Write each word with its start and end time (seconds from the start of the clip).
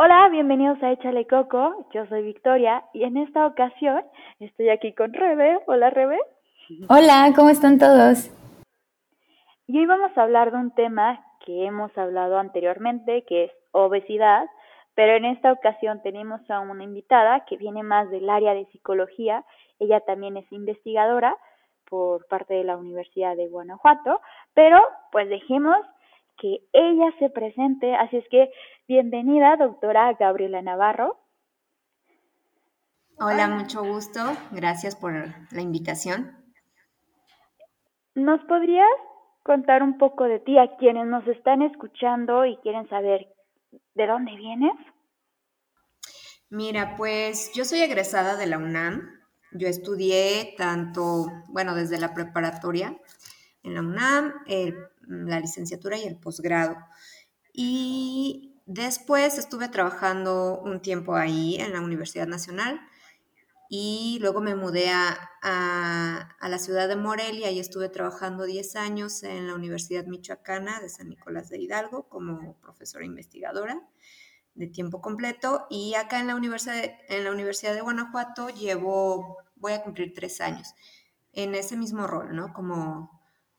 Hola, 0.00 0.28
bienvenidos 0.28 0.80
a 0.80 0.92
Échale 0.92 1.26
Coco. 1.26 1.88
Yo 1.92 2.06
soy 2.06 2.22
Victoria 2.22 2.84
y 2.92 3.02
en 3.02 3.16
esta 3.16 3.44
ocasión 3.48 4.04
estoy 4.38 4.68
aquí 4.68 4.92
con 4.92 5.12
Rebe. 5.12 5.58
Hola, 5.66 5.90
Rebe. 5.90 6.20
Hola, 6.88 7.32
¿cómo 7.34 7.50
están 7.50 7.80
todos? 7.80 8.30
Y 9.66 9.76
hoy 9.76 9.86
vamos 9.86 10.16
a 10.16 10.22
hablar 10.22 10.52
de 10.52 10.58
un 10.58 10.70
tema 10.70 11.20
que 11.44 11.66
hemos 11.66 11.90
hablado 11.98 12.38
anteriormente, 12.38 13.24
que 13.24 13.46
es 13.46 13.52
obesidad, 13.72 14.46
pero 14.94 15.16
en 15.16 15.24
esta 15.24 15.50
ocasión 15.50 16.00
tenemos 16.00 16.48
a 16.48 16.60
una 16.60 16.84
invitada 16.84 17.44
que 17.46 17.56
viene 17.56 17.82
más 17.82 18.08
del 18.08 18.30
área 18.30 18.54
de 18.54 18.66
psicología. 18.66 19.44
Ella 19.80 19.98
también 19.98 20.36
es 20.36 20.46
investigadora 20.52 21.36
por 21.90 22.24
parte 22.28 22.54
de 22.54 22.62
la 22.62 22.76
Universidad 22.76 23.34
de 23.34 23.48
Guanajuato, 23.48 24.20
pero 24.54 24.80
pues 25.10 25.28
dejemos 25.28 25.76
que 26.38 26.60
ella 26.72 27.12
se 27.18 27.30
presente. 27.30 27.94
Así 27.94 28.16
es 28.16 28.28
que 28.30 28.50
bienvenida, 28.86 29.56
doctora 29.56 30.14
Gabriela 30.14 30.62
Navarro. 30.62 31.18
Hola, 33.20 33.48
mucho 33.48 33.82
gusto. 33.82 34.20
Gracias 34.52 34.94
por 34.94 35.12
la 35.12 35.60
invitación. 35.60 36.36
¿Nos 38.14 38.40
podrías 38.44 38.86
contar 39.42 39.82
un 39.82 39.98
poco 39.98 40.24
de 40.24 40.38
ti 40.40 40.58
a 40.58 40.76
quienes 40.76 41.06
nos 41.06 41.26
están 41.26 41.62
escuchando 41.62 42.44
y 42.44 42.56
quieren 42.58 42.88
saber 42.88 43.26
de 43.94 44.06
dónde 44.06 44.36
vienes? 44.36 44.72
Mira, 46.50 46.94
pues 46.96 47.52
yo 47.54 47.64
soy 47.64 47.80
egresada 47.80 48.36
de 48.36 48.46
la 48.46 48.58
UNAM. 48.58 49.18
Yo 49.52 49.66
estudié 49.66 50.54
tanto, 50.56 51.26
bueno, 51.48 51.74
desde 51.74 51.98
la 51.98 52.14
preparatoria 52.14 52.96
en 53.62 53.74
la 53.74 53.80
UNAM, 53.80 54.34
la 55.08 55.40
licenciatura 55.40 55.98
y 55.98 56.04
el 56.04 56.16
posgrado. 56.16 56.76
Y 57.52 58.60
después 58.66 59.38
estuve 59.38 59.68
trabajando 59.68 60.60
un 60.60 60.80
tiempo 60.80 61.16
ahí 61.16 61.56
en 61.56 61.72
la 61.72 61.80
Universidad 61.80 62.26
Nacional 62.26 62.80
y 63.70 64.18
luego 64.20 64.40
me 64.40 64.54
mudé 64.54 64.90
a, 64.90 65.16
a, 65.42 66.48
la 66.48 66.58
ciudad 66.58 66.88
de 66.88 66.96
Morelia 66.96 67.50
y 67.50 67.58
estuve 67.58 67.88
trabajando 67.88 68.44
10 68.44 68.76
años 68.76 69.22
en 69.22 69.46
la 69.46 69.54
Universidad 69.54 70.06
Michoacana 70.06 70.80
de 70.80 70.88
San 70.88 71.08
Nicolás 71.08 71.50
de 71.50 71.58
Hidalgo 71.58 72.08
como 72.08 72.58
profesora 72.60 73.04
investigadora 73.04 73.82
de 74.54 74.66
tiempo 74.68 75.00
completo 75.00 75.66
y 75.70 75.94
acá 75.94 76.18
en 76.18 76.28
la 76.28 76.34
Universidad 76.34 76.82
en 77.08 77.24
la 77.24 77.30
Universidad 77.30 77.74
de 77.74 77.82
Guanajuato 77.82 78.48
llevo, 78.48 79.36
voy 79.56 79.72
a 79.72 79.82
cumplir 79.82 80.12
tres 80.14 80.40
años 80.40 80.74
en 81.32 81.54
ese 81.54 81.76
mismo 81.76 82.06
rol, 82.06 82.34
¿no? 82.34 82.52
Como 82.52 83.17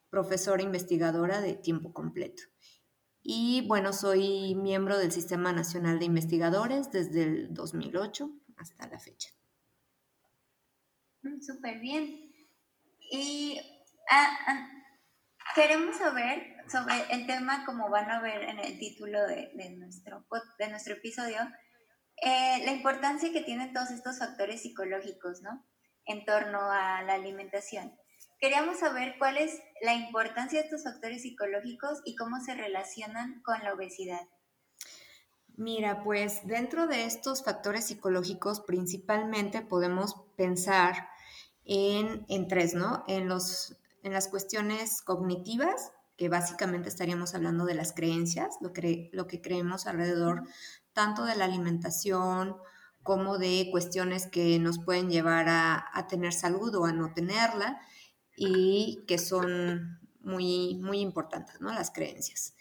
profesora 0.09 0.61
investigadora 0.63 1.41
de 1.41 1.53
tiempo 1.53 1.93
completo. 1.93 2.43
Y 3.21 3.65
bueno, 3.67 3.93
soy 3.93 4.55
miembro 4.55 4.97
del 4.97 5.11
Sistema 5.11 5.51
Nacional 5.53 5.99
de 5.99 6.05
Investigadores 6.05 6.91
desde 6.91 7.23
el 7.23 7.53
2008 7.53 8.29
hasta 8.57 8.87
la 8.87 8.99
fecha. 8.99 9.29
Mm, 11.21 11.41
súper 11.41 11.79
bien. 11.79 12.31
Y 13.11 13.59
ah, 14.09 14.37
ah, 14.47 14.69
queremos 15.55 15.97
saber 15.97 16.55
sobre 16.69 16.95
el 17.11 17.25
tema, 17.25 17.65
como 17.65 17.89
van 17.89 18.09
a 18.09 18.21
ver 18.21 18.43
en 18.43 18.59
el 18.59 18.77
título 18.77 19.25
de, 19.27 19.51
nuestro, 19.77 20.25
de 20.57 20.69
nuestro 20.69 20.93
episodio, 20.93 21.39
eh, 22.21 22.63
la 22.65 22.71
importancia 22.71 23.31
que 23.31 23.41
tienen 23.41 23.73
todos 23.73 23.91
estos 23.91 24.19
factores 24.19 24.61
psicológicos, 24.61 25.41
¿no? 25.41 25.65
En 26.05 26.25
torno 26.25 26.59
a 26.71 27.01
la 27.03 27.13
alimentación. 27.13 27.98
Queríamos 28.39 28.79
saber 28.79 29.15
cuál 29.19 29.37
es 29.37 29.59
la 29.81 29.95
importancia 29.95 30.59
de 30.59 30.65
estos 30.65 30.85
factores 30.85 31.23
psicológicos 31.23 31.99
y 32.05 32.15
cómo 32.15 32.39
se 32.39 32.55
relacionan 32.55 33.41
con 33.41 33.61
la 33.63 33.73
obesidad. 33.73 34.21
Mira, 35.57 36.03
pues 36.05 36.47
dentro 36.47 36.87
de 36.87 37.03
estos 37.03 37.43
factores 37.43 37.87
psicológicos 37.87 38.61
principalmente 38.61 39.61
podemos 39.61 40.15
pensar 40.37 41.09
en, 41.65 42.47
tres, 42.47 42.75
¿no? 42.75 43.03
En, 43.09 43.27
los, 43.27 43.75
en 44.03 44.13
las 44.13 44.29
cuestiones 44.29 45.01
cognitivas, 45.01 45.91
que 46.15 46.29
básicamente 46.29 46.87
estaríamos 46.87 47.35
hablando 47.35 47.65
de 47.65 47.73
las 47.73 47.91
creencias, 47.91 48.55
lo 48.61 48.71
que, 48.71 49.09
lo 49.11 49.27
que 49.27 49.41
creemos 49.41 49.85
alrededor 49.85 50.43
tanto 50.93 51.25
de 51.25 51.35
la 51.35 51.43
alimentación 51.43 52.55
como 53.03 53.37
de 53.37 53.67
cuestiones 53.69 54.27
que 54.27 54.59
nos 54.59 54.79
pueden 54.79 55.09
llevar 55.09 55.47
a 55.49 56.07
tener 56.07 56.31
salud 56.31 56.73
o 56.75 56.85
a 56.85 56.93
no 56.93 57.13
tenerla 57.13 57.81
y 58.41 59.03
que 59.05 59.17
son 59.17 59.99
muy, 60.21 60.79
muy 60.81 61.01
importantes, 61.01 61.59
¿no? 61.59 61.73
Las 61.73 61.91
creencias. 61.91 62.53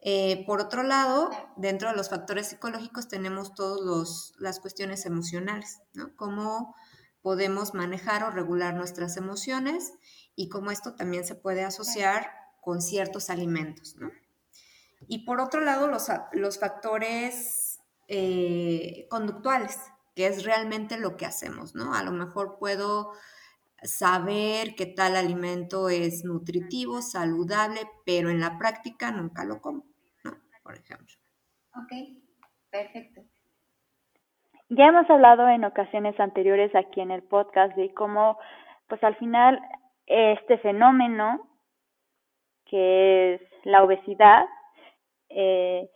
Eh, 0.00 0.44
por 0.46 0.62
otro 0.62 0.82
lado, 0.82 1.28
dentro 1.56 1.90
de 1.90 1.96
los 1.96 2.08
factores 2.08 2.48
psicológicos 2.48 3.06
tenemos 3.06 3.54
todas 3.54 4.32
las 4.38 4.60
cuestiones 4.60 5.04
emocionales, 5.04 5.82
¿no? 5.92 6.16
Cómo 6.16 6.74
podemos 7.20 7.74
manejar 7.74 8.24
o 8.24 8.30
regular 8.30 8.72
nuestras 8.74 9.18
emociones 9.18 9.92
y 10.36 10.48
cómo 10.48 10.70
esto 10.70 10.94
también 10.94 11.26
se 11.26 11.34
puede 11.34 11.64
asociar 11.64 12.30
con 12.62 12.80
ciertos 12.80 13.28
alimentos, 13.28 13.96
¿no? 13.96 14.10
Y 15.06 15.26
por 15.26 15.42
otro 15.42 15.60
lado, 15.60 15.86
los, 15.86 16.06
los 16.32 16.58
factores 16.58 17.78
eh, 18.08 19.06
conductuales, 19.10 19.76
que 20.16 20.28
es 20.28 20.44
realmente 20.44 20.96
lo 20.96 21.18
que 21.18 21.26
hacemos, 21.26 21.74
¿no? 21.74 21.92
A 21.94 22.02
lo 22.02 22.10
mejor 22.10 22.56
puedo 22.58 23.12
saber 23.82 24.74
que 24.76 24.86
tal 24.86 25.16
alimento 25.16 25.88
es 25.88 26.24
nutritivo, 26.24 27.00
saludable, 27.00 27.80
pero 28.04 28.30
en 28.30 28.40
la 28.40 28.58
práctica 28.58 29.10
nunca 29.10 29.44
lo 29.44 29.60
como, 29.60 29.84
¿no? 30.24 30.32
Por 30.62 30.76
ejemplo. 30.76 31.14
Ok, 31.76 31.92
perfecto. 32.70 33.22
Ya 34.68 34.86
hemos 34.86 35.08
hablado 35.10 35.48
en 35.48 35.64
ocasiones 35.64 36.18
anteriores 36.20 36.74
aquí 36.74 37.00
en 37.00 37.10
el 37.10 37.22
podcast 37.22 37.74
de 37.76 37.92
cómo, 37.94 38.38
pues 38.88 39.02
al 39.02 39.16
final, 39.16 39.60
este 40.06 40.58
fenómeno 40.58 41.46
que 42.66 43.34
es 43.34 43.40
la 43.64 43.82
obesidad, 43.82 44.46
eh, 45.28 45.90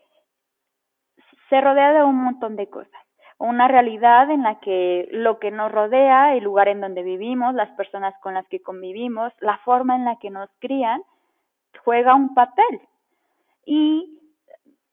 se 1.48 1.60
rodea 1.60 1.92
de 1.92 2.02
un 2.02 2.16
montón 2.16 2.56
de 2.56 2.68
cosas 2.68 3.03
una 3.44 3.68
realidad 3.68 4.30
en 4.30 4.42
la 4.42 4.60
que 4.60 5.08
lo 5.10 5.38
que 5.38 5.50
nos 5.50 5.70
rodea, 5.70 6.34
el 6.34 6.44
lugar 6.44 6.68
en 6.68 6.80
donde 6.80 7.02
vivimos, 7.02 7.54
las 7.54 7.70
personas 7.72 8.14
con 8.20 8.34
las 8.34 8.46
que 8.48 8.62
convivimos, 8.62 9.32
la 9.40 9.58
forma 9.58 9.96
en 9.96 10.04
la 10.04 10.16
que 10.16 10.30
nos 10.30 10.50
crían, 10.60 11.02
juega 11.84 12.14
un 12.14 12.34
papel. 12.34 12.80
Y 13.66 14.18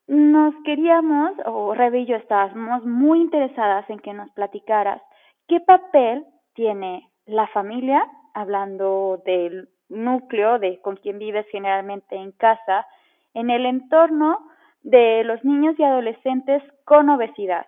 nos 0.07 0.53
queríamos, 0.65 1.31
o 1.45 1.73
Rebe 1.73 2.01
y 2.01 2.05
yo 2.05 2.15
estábamos 2.17 2.85
muy 2.85 3.21
interesadas 3.21 3.89
en 3.89 3.99
que 3.99 4.13
nos 4.13 4.29
platicaras 4.31 5.01
qué 5.47 5.59
papel 5.61 6.25
tiene 6.53 7.09
la 7.25 7.47
familia, 7.47 8.05
hablando 8.33 9.21
del 9.25 9.69
núcleo, 9.89 10.59
de 10.59 10.79
con 10.81 10.95
quien 10.97 11.19
vives 11.19 11.45
generalmente 11.51 12.15
en 12.15 12.31
casa, 12.33 12.85
en 13.33 13.49
el 13.49 13.65
entorno 13.65 14.39
de 14.83 15.23
los 15.23 15.43
niños 15.43 15.75
y 15.77 15.83
adolescentes 15.83 16.63
con 16.85 17.09
obesidad. 17.09 17.65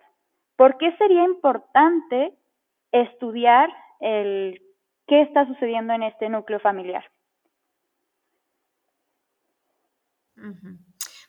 ¿Por 0.56 0.78
qué 0.78 0.96
sería 0.96 1.24
importante 1.24 2.38
estudiar 2.92 3.68
el 4.00 4.60
qué 5.06 5.22
está 5.22 5.46
sucediendo 5.46 5.92
en 5.92 6.04
este 6.04 6.28
núcleo 6.28 6.60
familiar? 6.60 7.04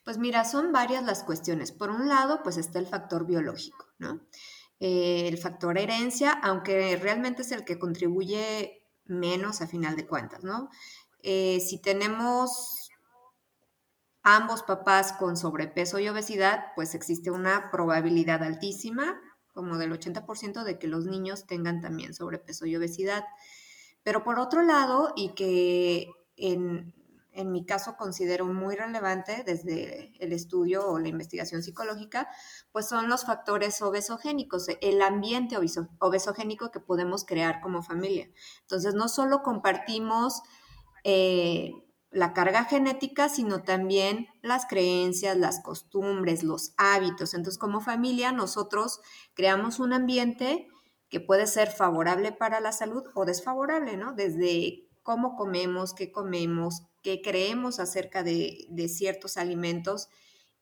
Pues 0.04 0.18
mira, 0.18 0.46
son 0.46 0.72
varias 0.72 1.04
las 1.04 1.24
cuestiones. 1.24 1.72
Por 1.72 1.90
un 1.90 2.08
lado, 2.08 2.42
pues 2.44 2.58
está 2.58 2.80
el 2.80 2.88
factor 2.88 3.26
biológico, 3.26 3.88
¿no? 3.98 4.22
Eh, 4.80 5.28
el 5.28 5.38
factor 5.38 5.78
herencia, 5.78 6.32
aunque 6.32 6.98
realmente 6.98 7.42
es 7.42 7.52
el 7.52 7.64
que 7.64 7.80
contribuye 7.80 8.84
menos 9.06 9.62
a 9.62 9.68
final 9.68 9.96
de 9.96 10.06
cuentas, 10.06 10.44
¿no? 10.44 10.70
Eh, 11.24 11.60
si 11.60 11.82
tenemos 11.82 12.85
ambos 14.26 14.64
papás 14.64 15.14
con 15.14 15.38
sobrepeso 15.38 16.00
y 16.00 16.10
obesidad, 16.10 16.66
pues 16.76 16.96
existe 16.96 17.30
una 17.30 17.70
probabilidad 17.70 18.42
altísima, 18.42 19.22
como 19.54 19.78
del 19.78 19.94
80%, 19.94 20.64
de 20.64 20.80
que 20.80 20.88
los 20.88 21.06
niños 21.06 21.46
tengan 21.46 21.80
también 21.80 22.16
sobrepeso 22.16 22.66
y 22.66 22.76
obesidad. 22.76 23.24
Pero 24.02 24.24
por 24.24 24.40
otro 24.40 24.64
lado, 24.64 25.14
y 25.16 25.36
que 25.36 26.10
en, 26.38 26.96
en 27.34 27.52
mi 27.52 27.68
caso 27.68 27.98
considero 27.98 28.48
muy 28.48 28.76
relevante 28.76 29.44
desde 29.46 30.12
el 30.20 30.34
estudio 30.34 30.90
o 30.90 30.98
la 30.98 31.08
investigación 31.08 31.62
psicológica, 31.62 32.28
pues 32.72 32.88
son 32.88 33.10
los 33.10 33.26
factores 33.26 33.80
obesogénicos, 33.84 34.66
el 34.82 35.04
ambiente 35.04 35.56
obesogénico 36.00 36.72
que 36.72 36.80
podemos 36.80 37.26
crear 37.26 37.62
como 37.62 37.84
familia. 37.84 38.28
Entonces, 38.62 38.96
no 38.96 39.08
solo 39.08 39.44
compartimos 39.44 40.42
eh, 41.04 41.74
la 42.16 42.32
carga 42.32 42.64
genética, 42.64 43.28
sino 43.28 43.64
también 43.64 44.30
las 44.42 44.66
creencias, 44.68 45.36
las 45.36 45.62
costumbres, 45.62 46.44
los 46.44 46.74
hábitos. 46.78 47.34
Entonces, 47.34 47.60
como 47.60 47.82
familia, 47.82 48.32
nosotros 48.32 49.02
creamos 49.34 49.80
un 49.82 49.92
ambiente 49.92 50.70
que 51.10 51.20
puede 51.20 51.46
ser 51.46 51.70
favorable 51.70 52.32
para 52.32 52.62
la 52.62 52.72
salud 52.72 53.04
o 53.16 53.26
desfavorable, 53.26 53.98
¿no? 53.98 54.14
Desde 54.14 54.88
cómo 55.04 55.36
comemos, 55.36 55.94
qué 55.94 56.14
comemos, 56.14 56.84
qué 57.04 57.22
creemos 57.22 57.82
acerca 57.82 58.24
de, 58.24 58.66
ciertos 58.88 59.36
alimentos 59.36 60.08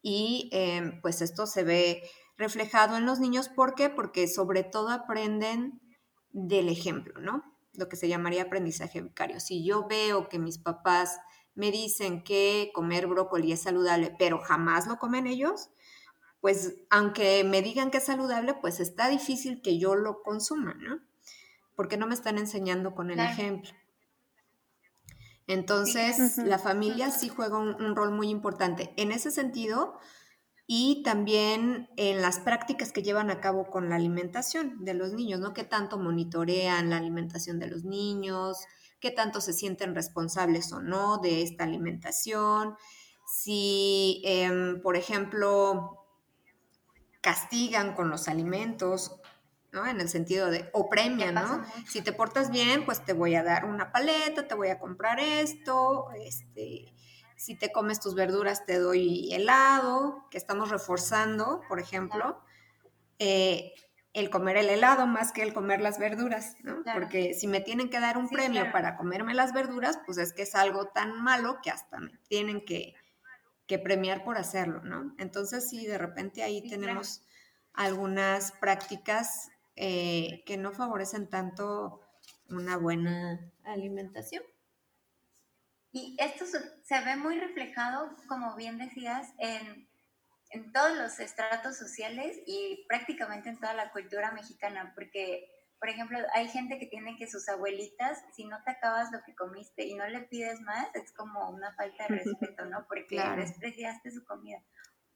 y 0.01 0.49
em, 0.53 1.01
pues 1.01 1.21
esto 1.21 1.45
se 1.45 1.63
ve 1.63 2.01
reflejado 2.35 2.97
en 2.97 3.05
los 3.05 3.19
niños. 3.19 3.47
¿Por 3.47 3.75
qué? 3.75 3.91
Porque 3.91 4.27
sobre 4.27 4.63
todo 4.63 4.89
aprenden 4.89 5.79
del 6.31 6.69
ejemplo, 6.69 7.21
¿no? 7.21 7.43
Lo 7.73 7.89
que 7.89 7.95
se 7.95 8.07
llamaría 8.07 8.41
aprendizaje 8.41 9.01
vicario. 9.01 9.39
Si 9.39 9.63
yo 9.63 9.85
veo 9.87 10.29
que 10.29 10.39
mis 10.39 10.57
papás 10.57 11.19
me 11.55 11.71
dicen 11.71 12.23
que 12.23 12.71
comer 12.73 13.07
brócoli 13.07 13.51
es 13.51 13.61
saludable, 13.61 14.15
pero 14.17 14.39
jamás 14.39 14.87
lo 14.87 14.97
comen 14.97 15.27
ellos, 15.27 15.69
pues 16.41 16.75
aunque 16.89 17.43
me 17.43 17.61
digan 17.61 17.91
que 17.91 17.99
es 17.99 18.05
saludable, 18.05 18.53
pues 18.55 18.79
está 18.79 19.07
difícil 19.09 19.61
que 19.61 19.77
yo 19.77 19.95
lo 19.95 20.21
consuma, 20.23 20.73
¿no? 20.73 20.99
Porque 21.75 21.97
no 21.97 22.05
me 22.07 22.13
están 22.13 22.37
enseñando 22.37 22.93
con 22.93 23.11
el 23.11 23.19
ejemplo. 23.19 23.71
Entonces, 25.47 26.37
la 26.37 26.57
familia 26.57 27.11
sí 27.11 27.29
juega 27.29 27.57
un, 27.57 27.95
rol 27.95 28.11
muy 28.11 28.29
importante 28.29 28.93
en 28.97 29.11
ese 29.11 29.29
sentido 29.29 29.99
y 30.67 31.03
también 31.03 31.89
en 31.97 32.21
las 32.21 32.39
prácticas 32.39 32.91
que 32.91 33.03
llevan 33.03 33.29
a 33.29 33.41
cabo 33.41 33.69
con 33.69 33.89
la 33.89 33.97
alimentación 33.97 34.85
de 34.85 34.93
los 34.93 35.13
niños, 35.13 35.39
¿no? 35.41 35.53
¿Qué 35.53 35.63
tanto 35.63 35.97
monitorean 35.97 36.89
la 36.89 36.97
alimentación 36.97 37.59
de 37.59 37.67
los 37.67 37.83
niños? 37.83 38.57
¿Qué 39.03 39.11
tanto 39.11 39.41
se 39.41 39.51
sienten 39.51 39.95
responsables 39.95 40.71
o 40.71 40.79
no 40.79 41.17
de 41.17 41.41
esta 41.41 41.65
alimentación? 41.65 42.77
Si, 43.27 44.21
em, 44.23 44.81
por 44.81 44.95
ejemplo, 44.95 46.07
castigan 47.19 47.95
con 47.95 48.09
los 48.09 48.29
alimentos 48.29 49.19
¿no? 49.73 49.85
En 49.87 49.99
el 49.99 50.07
sentido 50.07 50.49
de, 50.49 50.69
o 50.71 50.87
premian, 50.87 51.33
¿no? 51.33 51.65
Si 51.85 52.01
te 52.01 52.13
portas 52.13 52.49
bien, 52.49 52.85
pues 52.85 53.03
te 53.03 53.11
voy 53.11 53.35
a 53.35 53.43
dar 53.43 53.65
una 53.65 53.91
paleta, 53.91 54.47
te 54.47 54.55
voy 54.55 54.69
a 54.69 54.79
comprar 54.79 55.19
esto, 55.19 56.09
este, 56.15 56.93
si 57.35 57.57
te 57.57 57.73
comes 57.73 57.99
tus 57.99 58.13
verduras 58.13 58.65
te 58.65 58.77
doy 58.77 59.33
helado, 59.33 60.27
que 60.29 60.37
estamos 60.37 60.69
reforzando, 60.69 61.59
por 61.67 61.79
ejemplo, 61.81 62.39
eh, 63.19 63.73
el 64.13 64.29
comer 64.29 64.57
el 64.57 64.69
helado 64.69 65.07
más 65.07 65.31
que 65.31 65.41
el 65.41 65.53
comer 65.53 65.81
las 65.81 65.97
verduras, 65.97 66.55
¿no? 66.61 66.83
Porque 66.93 67.33
si 67.33 67.47
me 67.47 67.61
tienen 67.61 67.89
que 67.89 67.99
dar 67.99 68.17
un 68.17 68.29
premio 68.29 68.71
para 68.71 68.95
comerme 68.95 69.33
las 69.33 69.53
verduras, 69.53 69.99
pues 70.05 70.19
es 70.19 70.33
que 70.33 70.43
es 70.43 70.53
algo 70.53 70.87
tan 70.87 71.23
malo 71.23 71.59
que 71.63 71.71
hasta 71.71 71.99
me 71.99 72.11
tienen 72.27 72.63
que, 72.63 72.93
que 73.65 73.79
premiar 73.79 74.23
por 74.23 74.37
hacerlo, 74.37 74.81
¿no? 74.83 75.15
Entonces 75.17 75.67
sí, 75.67 75.87
de 75.87 75.97
repente 75.97 76.43
ahí 76.43 76.67
tenemos 76.69 77.23
algunas 77.73 78.51
prácticas 78.51 79.49
eh, 79.75 80.43
que 80.45 80.57
no 80.57 80.71
favorecen 80.71 81.27
tanto 81.27 82.01
una 82.49 82.77
buena 82.77 83.39
alimentación. 83.63 84.43
Y 85.91 86.15
esto 86.19 86.45
se 86.45 87.01
ve 87.03 87.15
muy 87.15 87.39
reflejado, 87.39 88.15
como 88.27 88.55
bien 88.55 88.77
decías, 88.77 89.33
en, 89.39 89.87
en 90.53 90.71
todos 90.71 90.95
los 90.95 91.19
estratos 91.19 91.77
sociales 91.77 92.39
y 92.45 92.85
prácticamente 92.87 93.49
en 93.49 93.59
toda 93.59 93.73
la 93.73 93.91
cultura 93.91 94.31
mexicana, 94.31 94.91
porque, 94.93 95.49
por 95.79 95.89
ejemplo, 95.89 96.19
hay 96.33 96.47
gente 96.47 96.77
que 96.77 96.85
tiene 96.85 97.17
que 97.17 97.27
sus 97.27 97.49
abuelitas, 97.49 98.23
si 98.35 98.45
no 98.45 98.63
te 98.63 98.71
acabas 98.71 99.11
lo 99.11 99.23
que 99.23 99.35
comiste 99.35 99.83
y 99.83 99.95
no 99.95 100.07
le 100.07 100.21
pides 100.21 100.61
más, 100.61 100.87
es 100.93 101.11
como 101.11 101.49
una 101.49 101.73
falta 101.73 102.05
de 102.07 102.19
respeto, 102.19 102.65
¿no? 102.65 102.85
Porque 102.87 103.21
despreciaste 103.35 104.11
su 104.11 104.23
comida. 104.25 104.63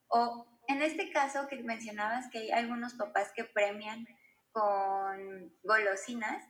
O 0.07 0.47
en 0.67 0.81
este 0.81 1.11
caso 1.11 1.47
que 1.47 1.61
mencionabas 1.63 2.29
que 2.31 2.39
hay 2.39 2.51
algunos 2.51 2.95
papás 2.95 3.31
que 3.35 3.43
premian 3.43 4.07
con 4.51 5.53
golosinas, 5.63 6.43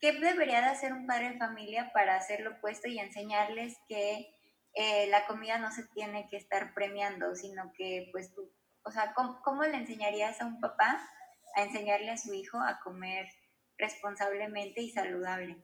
¿qué 0.00 0.12
debería 0.12 0.60
de 0.60 0.66
hacer 0.66 0.92
un 0.92 1.06
padre 1.06 1.30
de 1.30 1.38
familia 1.38 1.92
para 1.94 2.16
hacer 2.16 2.40
lo 2.40 2.52
opuesto 2.52 2.88
y 2.88 2.98
enseñarles 2.98 3.78
que 3.88 4.28
eh, 4.74 5.06
la 5.08 5.26
comida 5.26 5.58
no 5.58 5.70
se 5.70 5.84
tiene 5.84 6.26
que 6.28 6.36
estar 6.36 6.74
premiando, 6.74 7.34
sino 7.36 7.72
que 7.76 8.08
pues 8.10 8.34
tú, 8.34 8.50
o 8.82 8.90
sea, 8.90 9.14
¿cómo, 9.14 9.62
le 9.62 9.76
enseñarías 9.76 10.40
a 10.40 10.46
un 10.46 10.60
papá 10.60 11.00
a 11.54 11.62
enseñarle 11.62 12.10
a 12.10 12.18
su 12.18 12.34
hijo 12.34 12.58
a 12.58 12.80
comer 12.82 13.28
responsablemente 13.78 14.82
y 14.82 14.90
saludable? 14.90 15.62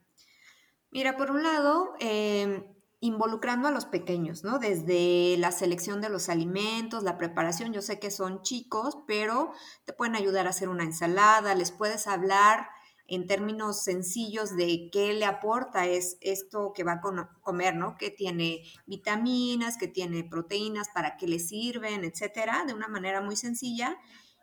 Mira, 0.91 1.17
por 1.17 1.33
un 1.33 1.43
lado, 1.43 1.95
em, 1.99 2.65
involucrando 3.01 3.67
a 3.67 3.73
los 3.73 3.87
pequeños, 3.87 4.45
¿no? 4.45 4.59
Desde 4.61 5.37
la 5.39 5.51
selección 5.51 6.01
de 6.01 6.09
los 6.09 6.29
alimentos, 6.29 7.03
la 7.03 7.19
preparación, 7.19 7.73
yo 7.73 7.83
sé 7.83 7.99
que 7.99 8.11
son 8.13 8.43
chicos, 8.43 8.99
pero 9.09 9.53
te 9.87 9.93
pueden 9.93 10.15
ayudar 10.15 10.47
a 10.47 10.51
hacer 10.51 10.69
una 10.69 10.85
ensalada, 10.85 11.55
les 11.55 11.73
puedes 11.73 12.07
hablar 12.07 12.69
en 13.11 13.27
términos 13.27 13.83
sencillos 13.83 14.57
de 14.57 14.89
qué 14.93 15.13
le 15.13 15.25
aporta 15.25 15.87
es 15.87 16.17
esto 16.21 16.73
que 16.73 16.85
va 16.85 16.93
a 16.93 17.41
comer, 17.43 17.75
¿no? 17.75 17.97
Que 17.99 18.11
tiene 18.11 18.63
vitaminas, 18.87 19.77
que 19.77 19.89
tiene 19.89 20.23
proteínas, 20.23 20.89
para 20.95 21.17
qué 21.17 21.27
le 21.27 21.41
sirven, 21.41 22.05
etcétera, 22.05 22.65
de 22.67 22.73
una 22.73 22.87
manera 22.87 23.21
muy 23.21 23.37
sencilla 23.37 23.99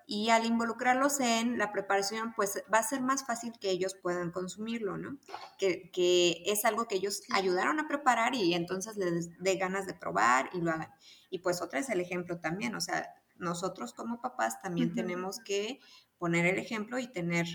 y 0.10 0.30
al 0.30 0.46
involucrarlos 0.46 1.20
en 1.20 1.58
la 1.58 1.74
preparación, 1.74 2.34
pues 2.34 2.64
va 2.74 2.80
a 2.80 2.84
ser 2.84 3.02
más 3.02 3.26
fácil 3.26 3.54
que 3.60 3.70
ellos 3.70 3.94
puedan 3.94 4.32
consumirlo, 4.32 4.98
¿no? 4.98 5.18
Que, 5.60 6.44
es 6.46 6.64
algo 6.64 6.88
que 6.88 6.96
ellos 6.96 7.24
ayudaron 7.32 7.80
a 7.80 7.88
preparar 7.88 8.34
y 8.34 8.54
entonces 8.54 8.96
les 8.96 9.38
dé 9.40 9.56
ganas 9.56 9.86
de 9.86 9.94
probar 9.94 10.50
y 10.54 10.62
lo 10.62 10.72
hagan. 10.72 10.90
Y 11.30 11.40
pues 11.40 11.62
otra 11.62 11.80
es 11.80 11.90
el 11.90 12.00
ejemplo 12.00 12.40
también, 12.40 12.74
o 12.76 12.82
sea, 12.82 13.14
nosotros 13.38 13.94
como 13.94 14.22
papás 14.22 14.62
también 14.62 14.96
tenemos 14.96 15.40
que 15.40 15.80
poner 16.18 16.46
el 16.46 16.58
ejemplo 16.58 17.00
y 17.00 17.08
tener 17.08 17.46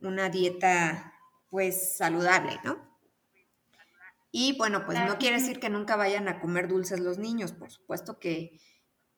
una 0.00 0.28
dieta 0.28 1.14
pues 1.50 1.96
saludable, 1.96 2.58
¿no? 2.64 2.86
Y 4.38 4.56
bueno, 4.58 4.84
pues 4.84 4.98
no 5.02 5.16
quiere 5.16 5.40
decir 5.40 5.60
que 5.60 5.70
nunca 5.70 5.96
vayan 5.96 6.28
a 6.28 6.40
comer 6.40 6.68
dulces 6.68 7.00
los 7.00 7.16
niños, 7.16 7.52
por 7.52 7.70
supuesto 7.70 8.18
que, 8.18 8.60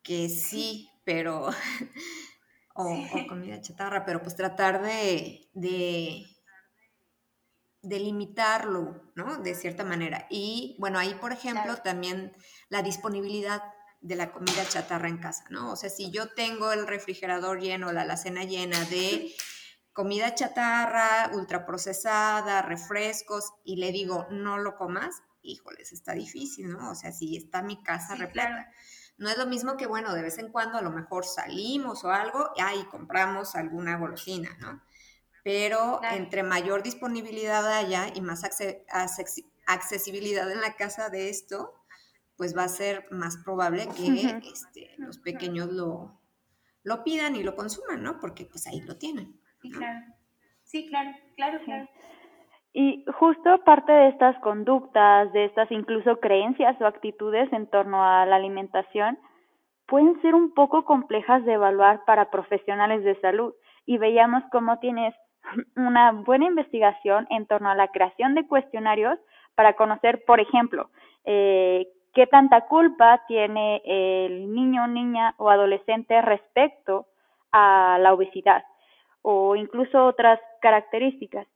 que 0.02 0.28
sí, 0.28 0.88
pero 1.04 1.48
o, 2.74 3.04
comida 3.28 3.60
chatarra, 3.60 4.04
pero 4.04 4.22
pues 4.22 4.36
tratar 4.36 4.80
de, 4.80 5.50
de, 5.54 6.24
limitarlo, 7.82 9.10
¿no? 9.16 9.38
De 9.38 9.56
cierta 9.56 9.82
manera. 9.82 10.28
Y 10.30 10.76
bueno, 10.78 11.00
ahí, 11.00 11.14
por 11.14 11.32
ejemplo, 11.32 11.76
también 11.78 12.32
la 12.68 12.82
disponibilidad 12.82 13.60
de 14.00 14.14
la 14.14 14.30
comida 14.30 14.68
chatarra 14.68 15.08
en 15.08 15.18
casa, 15.18 15.44
¿no? 15.50 15.72
O 15.72 15.76
sea, 15.76 15.90
si 15.90 16.12
yo 16.12 16.28
tengo 16.28 16.70
el 16.70 16.86
refrigerador 16.86 17.60
lleno, 17.60 17.90
la 17.90 18.02
alacena 18.02 18.44
llena 18.44 18.78
de 18.84 19.34
comida 19.98 20.32
chatarra, 20.32 21.28
ultraprocesada, 21.34 22.62
refrescos, 22.62 23.52
y 23.64 23.78
le 23.78 23.90
digo, 23.90 24.28
no 24.30 24.56
lo 24.56 24.76
comas, 24.76 25.24
híjoles, 25.42 25.90
está 25.90 26.12
difícil, 26.12 26.68
¿no? 26.68 26.92
O 26.92 26.94
sea, 26.94 27.10
si 27.10 27.36
está 27.36 27.62
mi 27.62 27.82
casa 27.82 28.14
repleta. 28.14 28.70
No 29.16 29.28
es 29.28 29.36
lo 29.36 29.46
mismo 29.46 29.76
que, 29.76 29.88
bueno, 29.88 30.14
de 30.14 30.22
vez 30.22 30.38
en 30.38 30.52
cuando 30.52 30.78
a 30.78 30.82
lo 30.82 30.92
mejor 30.92 31.24
salimos 31.24 32.04
o 32.04 32.12
algo 32.12 32.50
y 32.54 32.60
ahí 32.60 32.84
compramos 32.84 33.56
alguna 33.56 33.98
golosina, 33.98 34.56
¿no? 34.60 34.80
Pero 35.42 36.00
entre 36.12 36.44
mayor 36.44 36.84
disponibilidad 36.84 37.66
haya 37.66 38.06
y 38.14 38.20
más 38.20 38.44
accesibilidad 39.66 40.48
en 40.52 40.60
la 40.60 40.76
casa 40.76 41.08
de 41.08 41.28
esto, 41.28 41.74
pues 42.36 42.56
va 42.56 42.62
a 42.62 42.68
ser 42.68 43.08
más 43.10 43.38
probable 43.38 43.88
que 43.96 44.40
este, 44.48 44.94
los 44.98 45.18
pequeños 45.18 45.72
lo, 45.72 46.20
lo 46.84 47.02
pidan 47.02 47.34
y 47.34 47.42
lo 47.42 47.56
consuman, 47.56 48.00
¿no? 48.00 48.20
Porque 48.20 48.44
pues 48.44 48.68
ahí 48.68 48.80
lo 48.82 48.96
tienen. 48.96 49.40
Sí, 49.60 49.70
claro. 49.70 50.00
Sí, 50.62 50.86
claro, 50.88 51.10
claro, 51.36 51.58
claro. 51.64 51.88
Y 52.74 53.04
justo 53.18 53.64
parte 53.64 53.90
de 53.90 54.08
estas 54.08 54.38
conductas, 54.40 55.32
de 55.32 55.46
estas 55.46 55.70
incluso 55.72 56.20
creencias 56.20 56.80
o 56.80 56.86
actitudes 56.86 57.50
en 57.52 57.66
torno 57.66 58.04
a 58.04 58.26
la 58.26 58.36
alimentación, 58.36 59.18
pueden 59.86 60.20
ser 60.20 60.34
un 60.34 60.52
poco 60.52 60.84
complejas 60.84 61.44
de 61.44 61.54
evaluar 61.54 62.04
para 62.04 62.30
profesionales 62.30 63.02
de 63.02 63.18
salud. 63.20 63.54
Y 63.86 63.96
veíamos 63.96 64.44
cómo 64.52 64.78
tienes 64.78 65.14
una 65.76 66.12
buena 66.12 66.46
investigación 66.46 67.26
en 67.30 67.46
torno 67.46 67.70
a 67.70 67.74
la 67.74 67.88
creación 67.88 68.34
de 68.34 68.46
cuestionarios 68.46 69.18
para 69.54 69.72
conocer, 69.72 70.22
por 70.26 70.38
ejemplo, 70.38 70.90
eh, 71.24 71.88
qué 72.14 72.26
tanta 72.26 72.66
culpa 72.66 73.22
tiene 73.26 73.80
el 73.84 74.52
niño, 74.54 74.86
niña 74.86 75.34
o 75.38 75.50
adolescente 75.50 76.20
respecto 76.20 77.06
a 77.50 77.98
la 78.00 78.12
obesidad 78.12 78.62
o 79.30 79.54
incluso 79.56 80.06
otras 80.06 80.40
características. 80.62 81.46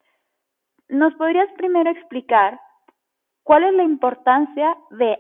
¿Nos 0.90 1.14
podrías 1.14 1.50
primero 1.56 1.88
explicar 1.90 2.60
cuál 3.44 3.64
es 3.64 3.72
la 3.72 3.82
importancia 3.82 4.76
de 4.90 5.18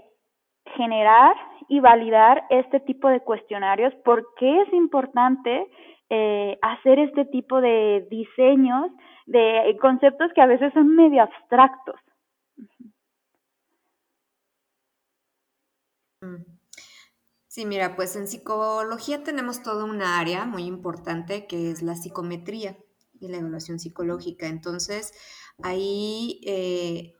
generar 0.76 1.34
y 1.68 1.80
validar 1.80 2.44
este 2.50 2.80
tipo 2.80 3.08
de 3.08 3.20
cuestionarios? 3.20 3.94
¿Por 4.04 4.34
qué 4.36 4.60
es 4.60 4.72
importante 4.74 5.66
eh, 6.10 6.58
hacer 6.60 6.98
este 6.98 7.24
tipo 7.24 7.62
de 7.62 8.06
diseños 8.10 8.90
de 9.24 9.74
conceptos 9.80 10.30
que 10.34 10.42
a 10.42 10.46
veces 10.46 10.74
son 10.74 10.94
medio 10.94 11.22
abstractos? 11.22 11.98
Mm. 16.20 16.61
Sí, 17.52 17.66
mira, 17.66 17.96
pues 17.96 18.16
en 18.16 18.28
psicología 18.28 19.22
tenemos 19.24 19.62
toda 19.62 19.84
una 19.84 20.18
área 20.18 20.46
muy 20.46 20.64
importante 20.64 21.46
que 21.46 21.70
es 21.70 21.82
la 21.82 21.96
psicometría 21.96 22.78
y 23.20 23.28
la 23.28 23.36
evaluación 23.36 23.78
psicológica. 23.78 24.46
Entonces, 24.46 25.12
ahí 25.62 26.40
eh, 26.46 27.14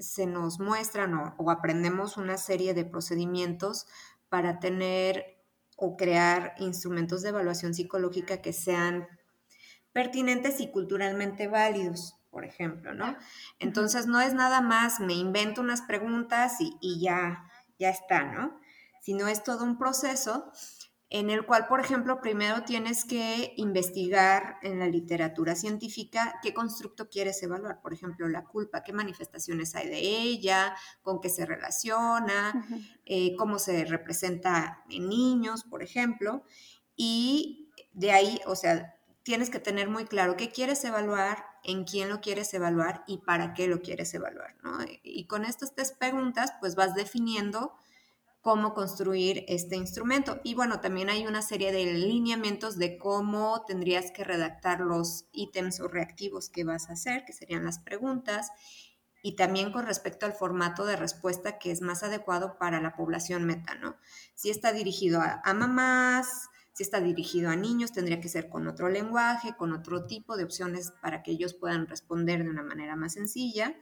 se 0.00 0.24
nos 0.24 0.60
muestran 0.60 1.12
o, 1.12 1.50
aprendemos 1.50 2.16
una 2.16 2.38
serie 2.38 2.72
de 2.72 2.86
procedimientos 2.86 3.86
para 4.30 4.60
tener 4.60 5.44
o 5.76 5.98
crear 5.98 6.54
instrumentos 6.56 7.20
de 7.20 7.28
evaluación 7.28 7.74
psicológica 7.74 8.40
que 8.40 8.54
sean 8.54 9.06
pertinentes 9.92 10.58
y 10.58 10.70
culturalmente 10.70 11.48
válidos, 11.48 12.16
por 12.30 12.46
ejemplo, 12.46 12.94
¿no? 12.94 13.14
Entonces, 13.58 14.06
no 14.06 14.22
es 14.22 14.32
nada 14.32 14.62
más, 14.62 15.00
me 15.00 15.12
invento 15.12 15.60
unas 15.60 15.82
preguntas 15.82 16.56
y 16.60 16.98
ya 16.98 17.44
ya 17.78 17.90
está, 17.90 18.22
¿no? 18.24 18.60
Sino 19.02 19.28
es 19.28 19.44
todo 19.44 19.64
un 19.64 19.76
proceso 19.76 20.50
en 21.14 21.28
el 21.28 21.44
cual, 21.44 21.66
por 21.66 21.78
ejemplo, 21.78 22.22
primero 22.22 22.62
tienes 22.62 23.04
que 23.04 23.52
investigar 23.58 24.56
en 24.62 24.78
la 24.78 24.86
literatura 24.86 25.54
científica 25.54 26.40
qué 26.42 26.54
constructo 26.54 27.10
quieres 27.10 27.42
evaluar. 27.42 27.82
Por 27.82 27.92
ejemplo, 27.92 28.26
la 28.28 28.46
culpa, 28.46 28.82
qué 28.82 28.94
manifestaciones 28.94 29.74
hay 29.74 29.88
de 29.88 29.98
ella, 29.98 30.74
con 31.02 31.20
qué 31.20 31.28
se 31.28 31.44
relaciona, 31.44 32.66
eh, 33.04 33.36
cómo 33.36 33.58
se 33.58 33.84
representa 33.84 34.84
en 34.88 35.10
niños, 35.10 35.64
por 35.64 35.82
ejemplo. 35.82 36.44
Y 36.96 37.68
de 37.92 38.12
ahí, 38.12 38.40
o 38.46 38.56
sea, 38.56 38.96
tienes 39.22 39.50
que 39.50 39.58
tener 39.58 39.90
muy 39.90 40.06
claro 40.06 40.38
qué 40.38 40.50
quieres 40.50 40.82
evaluar, 40.82 41.44
en 41.62 41.84
quién 41.84 42.08
lo 42.08 42.22
quieres 42.22 42.54
evaluar 42.54 43.04
y 43.06 43.18
para 43.18 43.52
qué 43.52 43.68
lo 43.68 43.82
quieres 43.82 44.14
evaluar, 44.14 44.56
¿no? 44.62 44.78
Y 45.02 45.26
con 45.26 45.44
estas 45.44 45.74
tres 45.74 45.92
preguntas, 45.92 46.54
pues 46.58 46.74
vas 46.74 46.94
definiendo 46.94 47.74
cómo 48.42 48.74
construir 48.74 49.44
este 49.48 49.76
instrumento. 49.76 50.40
Y 50.42 50.54
bueno, 50.54 50.80
también 50.80 51.08
hay 51.08 51.26
una 51.26 51.42
serie 51.42 51.72
de 51.72 51.94
lineamientos 51.94 52.76
de 52.76 52.98
cómo 52.98 53.64
tendrías 53.66 54.10
que 54.10 54.24
redactar 54.24 54.80
los 54.80 55.26
ítems 55.32 55.80
o 55.80 55.88
reactivos 55.88 56.50
que 56.50 56.64
vas 56.64 56.90
a 56.90 56.94
hacer, 56.94 57.24
que 57.24 57.32
serían 57.32 57.64
las 57.64 57.78
preguntas, 57.78 58.50
y 59.22 59.36
también 59.36 59.70
con 59.70 59.86
respecto 59.86 60.26
al 60.26 60.32
formato 60.32 60.84
de 60.84 60.96
respuesta 60.96 61.58
que 61.58 61.70
es 61.70 61.80
más 61.80 62.02
adecuado 62.02 62.58
para 62.58 62.80
la 62.80 62.96
población 62.96 63.44
meta, 63.44 63.76
¿no? 63.76 63.96
Si 64.34 64.50
está 64.50 64.72
dirigido 64.72 65.20
a, 65.20 65.40
a 65.44 65.54
mamás, 65.54 66.48
si 66.72 66.82
está 66.82 67.00
dirigido 67.00 67.48
a 67.48 67.54
niños, 67.54 67.92
tendría 67.92 68.20
que 68.20 68.28
ser 68.28 68.48
con 68.48 68.66
otro 68.66 68.88
lenguaje, 68.88 69.54
con 69.56 69.72
otro 69.72 70.06
tipo 70.06 70.36
de 70.36 70.42
opciones 70.42 70.92
para 71.00 71.22
que 71.22 71.30
ellos 71.30 71.54
puedan 71.54 71.86
responder 71.86 72.42
de 72.42 72.50
una 72.50 72.64
manera 72.64 72.96
más 72.96 73.12
sencilla. 73.12 73.76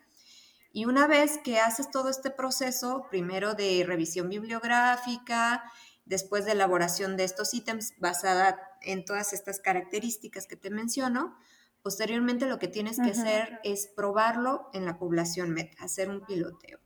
Y 0.73 0.85
una 0.85 1.07
vez 1.07 1.39
que 1.43 1.59
haces 1.59 1.91
todo 1.91 2.09
este 2.09 2.31
proceso, 2.31 3.07
primero 3.11 3.55
de 3.55 3.85
revisión 3.87 4.29
bibliográfica, 4.29 5.65
después 6.05 6.45
de 6.45 6.53
elaboración 6.53 7.17
de 7.17 7.25
estos 7.25 7.55
ítems 7.55 7.95
basada 7.99 8.59
en 8.83 9.05
todas 9.05 9.33
estas 9.33 9.61
características 9.61 10.47
que 10.47 10.57
te 10.57 10.71
menciono, 10.71 11.37
posteriormente 11.83 12.47
lo 12.47 12.59
que 12.59 12.69
tienes 12.69 12.99
que 12.99 13.11
hacer 13.11 13.61
es 13.65 13.89
probarlo 13.89 14.71
en 14.73 14.85
la 14.85 14.99
población 14.99 15.51
meta, 15.51 15.85
hacer 15.85 16.09
un 16.09 16.25
piloteo. 16.25 16.79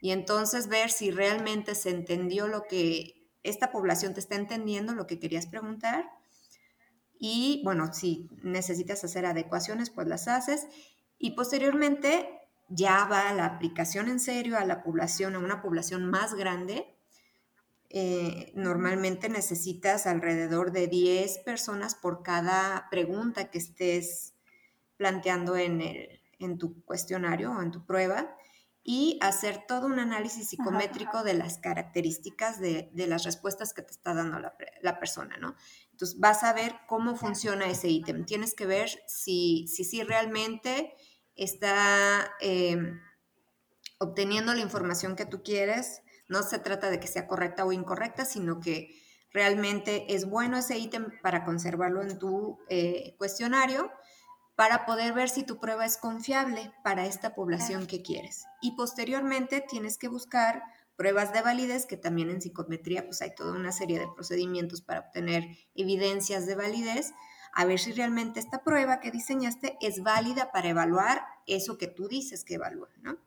Y 0.00 0.10
entonces 0.10 0.68
ver 0.68 0.90
si 0.90 1.10
realmente 1.10 1.74
se 1.76 1.90
entendió 1.90 2.48
lo 2.48 2.64
que 2.66 3.30
esta 3.44 3.70
población 3.70 4.14
te 4.14 4.20
está 4.20 4.34
entendiendo 4.34 4.94
lo 4.94 5.06
que 5.06 5.18
querías 5.18 5.46
preguntar. 5.46 6.10
Y 7.18 7.62
bueno, 7.64 7.92
si 7.92 8.28
necesitas 8.42 9.04
hacer 9.04 9.26
adecuaciones, 9.26 9.90
pues 9.90 10.08
las 10.08 10.26
haces. 10.26 10.66
Y 11.18 11.32
posteriormente 11.32 12.41
ya 12.74 13.04
va 13.04 13.32
la 13.32 13.44
aplicación 13.44 14.08
en 14.08 14.20
serio 14.20 14.58
a 14.58 14.64
la 14.64 14.82
población, 14.82 15.34
a 15.34 15.38
una 15.38 15.60
población 15.60 16.06
más 16.06 16.34
grande. 16.34 16.86
Eh, 17.90 18.52
normalmente 18.54 19.28
necesitas 19.28 20.06
alrededor 20.06 20.72
de 20.72 20.86
10 20.86 21.38
personas 21.40 21.94
por 21.94 22.22
cada 22.22 22.88
pregunta 22.90 23.50
que 23.50 23.58
estés 23.58 24.34
planteando 24.96 25.56
en, 25.56 25.82
el, 25.82 26.20
en 26.38 26.58
tu 26.58 26.82
cuestionario 26.84 27.52
o 27.52 27.60
en 27.60 27.70
tu 27.70 27.84
prueba 27.84 28.34
y 28.84 29.18
hacer 29.20 29.64
todo 29.68 29.86
un 29.86 30.00
análisis 30.00 30.48
psicométrico 30.48 31.22
de 31.22 31.34
las 31.34 31.58
características 31.58 32.60
de, 32.60 32.90
las 32.94 33.24
respuestas 33.24 33.72
que 33.72 33.82
te 33.82 33.92
está 33.92 34.12
dando 34.12 34.40
la, 34.40 34.98
persona, 34.98 35.36
¿no? 35.36 35.54
Entonces 35.92 36.18
vas 36.18 36.42
a 36.42 36.52
ver 36.52 36.74
cómo 36.88 37.14
funciona 37.14 37.66
ese 37.66 37.88
ítem. 37.88 38.24
Tienes 38.24 38.54
que 38.54 38.66
ver 38.66 38.90
si, 39.06 39.68
si, 39.68 40.02
realmente 40.02 40.94
está 41.36 42.30
em, 42.40 43.00
obteniendo 43.98 44.54
la 44.54 44.60
información 44.60 45.16
que 45.16 45.26
tú 45.26 45.42
quieres. 45.42 46.02
No 46.28 46.42
se 46.42 46.58
trata 46.58 46.90
de 46.90 47.00
que 47.00 47.08
sea 47.08 47.26
correcta 47.26 47.64
o 47.64 47.72
incorrecta, 47.72 48.24
sino 48.24 48.60
que 48.60 48.88
realmente 49.32 50.14
es 50.14 50.28
bueno 50.28 50.58
ese 50.58 50.78
ítem 50.78 51.10
para 51.22 51.44
conservarlo 51.44 52.02
en 52.02 52.18
tu 52.18 52.58
eh, 52.68 53.14
cuestionario 53.18 53.90
para 54.54 54.84
poder 54.84 55.12
ver 55.12 55.28
si 55.28 55.44
tu 55.44 55.58
prueba 55.58 55.86
es 55.86 55.96
confiable 55.96 56.72
para 56.84 57.06
esta 57.06 57.34
población 57.34 57.86
que 57.86 58.02
quieres. 58.02 58.44
Y 58.60 58.76
posteriormente 58.76 59.64
tienes 59.66 59.98
que 59.98 60.08
buscar 60.08 60.62
pruebas 60.96 61.32
de 61.32 61.42
validez, 61.42 61.86
que 61.86 61.96
también 61.96 62.30
en 62.30 62.42
psicometría 62.42 63.04
pues 63.04 63.22
hay 63.22 63.34
toda 63.34 63.52
una 63.52 63.72
serie 63.72 63.98
de 63.98 64.08
procedimientos 64.14 64.82
para 64.82 65.00
obtener 65.00 65.44
evidencias 65.74 66.46
de 66.46 66.54
validez, 66.54 67.12
a 67.52 67.64
ver 67.66 67.78
si 67.78 67.92
realmente 67.92 68.40
esta 68.40 68.64
prueba 68.64 69.00
que 69.00 69.10
diseñaste 69.10 69.76
es 69.80 70.02
válida 70.02 70.50
para 70.52 70.70
evaluar 70.70 71.22
eso 71.46 71.76
que 71.76 71.86
tú 71.86 72.08
dices 72.08 72.44
que 72.44 72.54
evalúa, 72.54 72.88
¿no? 73.02 73.18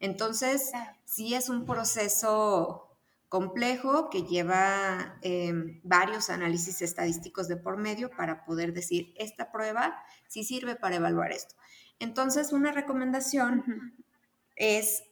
Entonces, 0.00 0.72
sí 1.04 1.34
es 1.34 1.48
un 1.48 1.66
proceso 1.66 2.90
complejo 3.28 4.10
que 4.10 4.22
lleva 4.22 5.18
em, 5.22 5.80
varios 5.82 6.30
análisis 6.30 6.82
estadísticos 6.82 7.48
de 7.48 7.56
por 7.56 7.76
medio 7.76 8.10
para 8.10 8.44
poder 8.44 8.72
decir, 8.72 9.12
esta 9.16 9.50
prueba 9.50 10.04
sí 10.28 10.44
sirve 10.44 10.76
para 10.76 10.96
evaluar 10.96 11.32
esto. 11.32 11.56
Entonces, 11.98 12.52
una 12.52 12.70
recomendación 12.70 13.96
es 14.56 15.02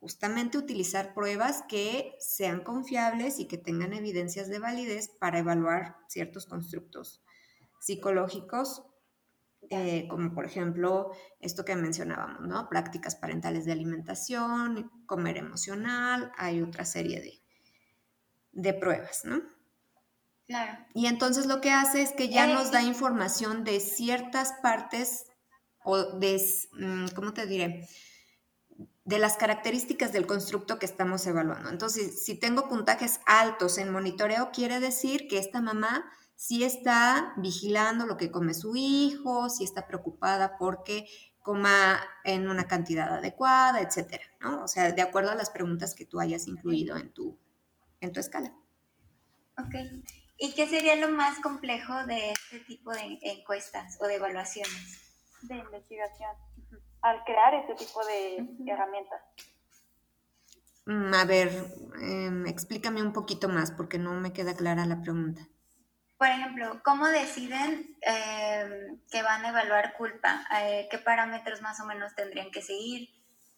justamente 0.00 0.58
utilizar 0.58 1.14
pruebas 1.14 1.64
que 1.68 2.14
sean 2.20 2.62
confiables 2.62 3.40
y 3.40 3.46
que 3.46 3.58
tengan 3.58 3.92
evidencias 3.92 4.48
de 4.48 4.58
validez 4.58 5.08
para 5.08 5.38
evaluar 5.38 5.96
ciertos 6.08 6.46
constructos 6.46 7.22
psicológicos, 7.82 8.84
eh, 9.68 10.06
como 10.08 10.32
por 10.34 10.44
ejemplo 10.44 11.10
esto 11.40 11.64
que 11.64 11.74
mencionábamos, 11.74 12.42
¿no? 12.42 12.68
Prácticas 12.68 13.16
parentales 13.16 13.64
de 13.64 13.72
alimentación, 13.72 14.88
comer 15.04 15.36
emocional, 15.36 16.30
hay 16.36 16.62
otra 16.62 16.84
serie 16.84 17.20
de, 17.20 17.42
de 18.52 18.74
pruebas, 18.74 19.24
¿no? 19.24 19.42
Claro. 20.46 20.78
Y 20.94 21.06
entonces 21.06 21.46
lo 21.46 21.60
que 21.60 21.72
hace 21.72 22.02
es 22.02 22.12
que 22.12 22.28
ya 22.28 22.46
nos 22.46 22.70
da 22.70 22.82
información 22.82 23.64
de 23.64 23.80
ciertas 23.80 24.52
partes 24.62 25.24
o 25.82 26.18
de, 26.18 26.40
mm, 26.74 27.06
¿cómo 27.16 27.32
te 27.32 27.46
diré? 27.46 27.88
De 29.04 29.18
las 29.18 29.36
características 29.36 30.12
del 30.12 30.28
constructo 30.28 30.78
que 30.78 30.86
estamos 30.86 31.26
evaluando. 31.26 31.68
Entonces, 31.68 32.24
si 32.24 32.38
tengo 32.38 32.68
puntajes 32.68 33.18
altos 33.26 33.78
en 33.78 33.90
monitoreo, 33.90 34.52
quiere 34.52 34.78
decir 34.78 35.26
que 35.26 35.38
esta 35.38 35.60
mamá 35.60 36.08
sí 36.42 36.64
está 36.64 37.34
vigilando 37.36 38.04
lo 38.04 38.16
que 38.16 38.32
come 38.32 38.52
su 38.52 38.74
hijo, 38.74 39.48
sí 39.48 39.62
está 39.62 39.86
preocupada 39.86 40.58
porque 40.58 41.06
coma 41.40 42.00
en 42.24 42.48
una 42.48 42.66
cantidad 42.66 43.14
adecuada, 43.14 43.80
etcétera, 43.80 44.24
¿no? 44.40 44.64
O 44.64 44.66
sea, 44.66 44.90
de 44.90 45.02
acuerdo 45.02 45.30
a 45.30 45.36
las 45.36 45.50
preguntas 45.50 45.94
que 45.94 46.04
tú 46.04 46.18
hayas 46.18 46.48
incluido 46.48 46.96
en 46.96 47.12
tu, 47.12 47.38
en 48.00 48.10
tu 48.10 48.18
escala. 48.18 48.52
Ok. 49.56 50.02
¿Y 50.36 50.52
qué 50.54 50.66
sería 50.66 50.96
lo 50.96 51.10
más 51.10 51.38
complejo 51.38 52.06
de 52.06 52.32
este 52.32 52.58
tipo 52.66 52.90
de 52.90 53.20
encuestas 53.22 53.96
o 54.00 54.08
de 54.08 54.16
evaluaciones? 54.16 55.14
De 55.42 55.54
investigación, 55.58 56.30
al 57.02 57.22
crear 57.22 57.54
este 57.54 57.76
tipo 57.76 58.04
de 58.04 58.48
herramientas. 58.66 59.20
Mm, 60.86 61.14
a 61.14 61.24
ver, 61.24 61.72
em, 62.02 62.46
explícame 62.48 63.00
un 63.00 63.12
poquito 63.12 63.48
más 63.48 63.70
porque 63.70 63.98
no 63.98 64.14
me 64.14 64.32
queda 64.32 64.56
clara 64.56 64.86
la 64.86 65.00
pregunta. 65.00 65.51
Por 66.22 66.30
ejemplo, 66.30 66.80
¿cómo 66.84 67.08
deciden 67.08 67.98
em, 68.00 69.00
que 69.10 69.24
van 69.24 69.44
a 69.44 69.48
evaluar 69.48 69.96
culpa? 69.96 70.46
Eh, 70.56 70.86
¿Qué 70.88 70.98
parámetros 70.98 71.60
más 71.62 71.80
o 71.80 71.84
menos 71.84 72.14
tendrían 72.14 72.52
que 72.52 72.62
seguir? 72.62 73.08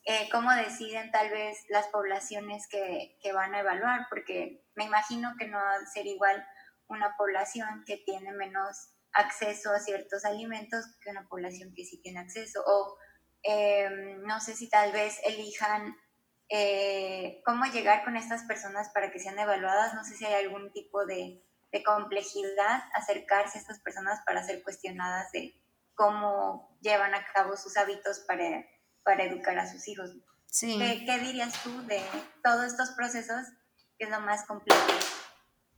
eh, 0.06 0.30
cómo 0.32 0.50
deciden 0.50 1.10
tal 1.10 1.28
vez 1.28 1.58
las 1.68 1.88
poblaciones 1.88 2.66
que, 2.68 3.18
que, 3.22 3.32
van 3.34 3.54
a 3.54 3.60
evaluar, 3.60 4.06
porque 4.08 4.64
me 4.76 4.84
imagino 4.84 5.34
que 5.38 5.46
no 5.46 5.58
va 5.58 5.74
a 5.74 5.86
ser 5.92 6.06
igual 6.06 6.42
una 6.88 7.14
población 7.18 7.84
que 7.86 7.98
tiene 7.98 8.32
menos 8.32 8.94
acceso 9.12 9.70
a 9.70 9.80
ciertos 9.80 10.24
alimentos 10.24 10.86
que 11.02 11.10
una 11.10 11.28
población 11.28 11.74
que 11.74 11.84
sí 11.84 12.00
tiene 12.00 12.20
acceso, 12.20 12.62
o 12.66 12.96
eh, 13.42 14.16
no 14.24 14.40
sé 14.40 14.56
si 14.56 14.70
tal 14.70 14.90
vez 14.90 15.20
elijan 15.24 15.94
eh, 16.48 17.42
cómo 17.44 17.66
llegar 17.66 18.04
con 18.04 18.16
estas 18.16 18.44
personas 18.44 18.88
para 18.94 19.10
que 19.10 19.18
sean 19.18 19.38
evaluadas, 19.38 19.92
no 19.92 20.02
sé 20.02 20.16
si 20.16 20.24
hay 20.24 20.46
algún 20.46 20.72
tipo 20.72 21.04
de, 21.04 21.44
de 21.74 21.82
complejidad 21.82 22.84
acercarse 22.94 23.58
a 23.58 23.60
estas 23.60 23.80
personas 23.80 24.20
para 24.24 24.42
ser 24.42 24.62
cuestionadas 24.62 25.30
de 25.32 25.60
cómo 25.94 26.78
llevan 26.80 27.14
a 27.14 27.26
cabo 27.34 27.56
sus 27.56 27.76
hábitos 27.76 28.20
para 28.20 28.64
para 29.04 29.24
educar 29.24 29.56
a 29.58 29.70
sus 29.70 29.86
hijos. 29.86 30.10
Sí. 30.46 30.78
¿Qué, 30.78 31.18
dirías 31.18 31.62
tú 31.62 31.86
de 31.86 32.00
todos 32.42 32.64
estos 32.64 32.90
procesos? 32.92 33.46
¿Qué 33.98 34.06
es 34.06 34.10
lo 34.10 34.20
más 34.20 34.44
complejo? 34.46 34.80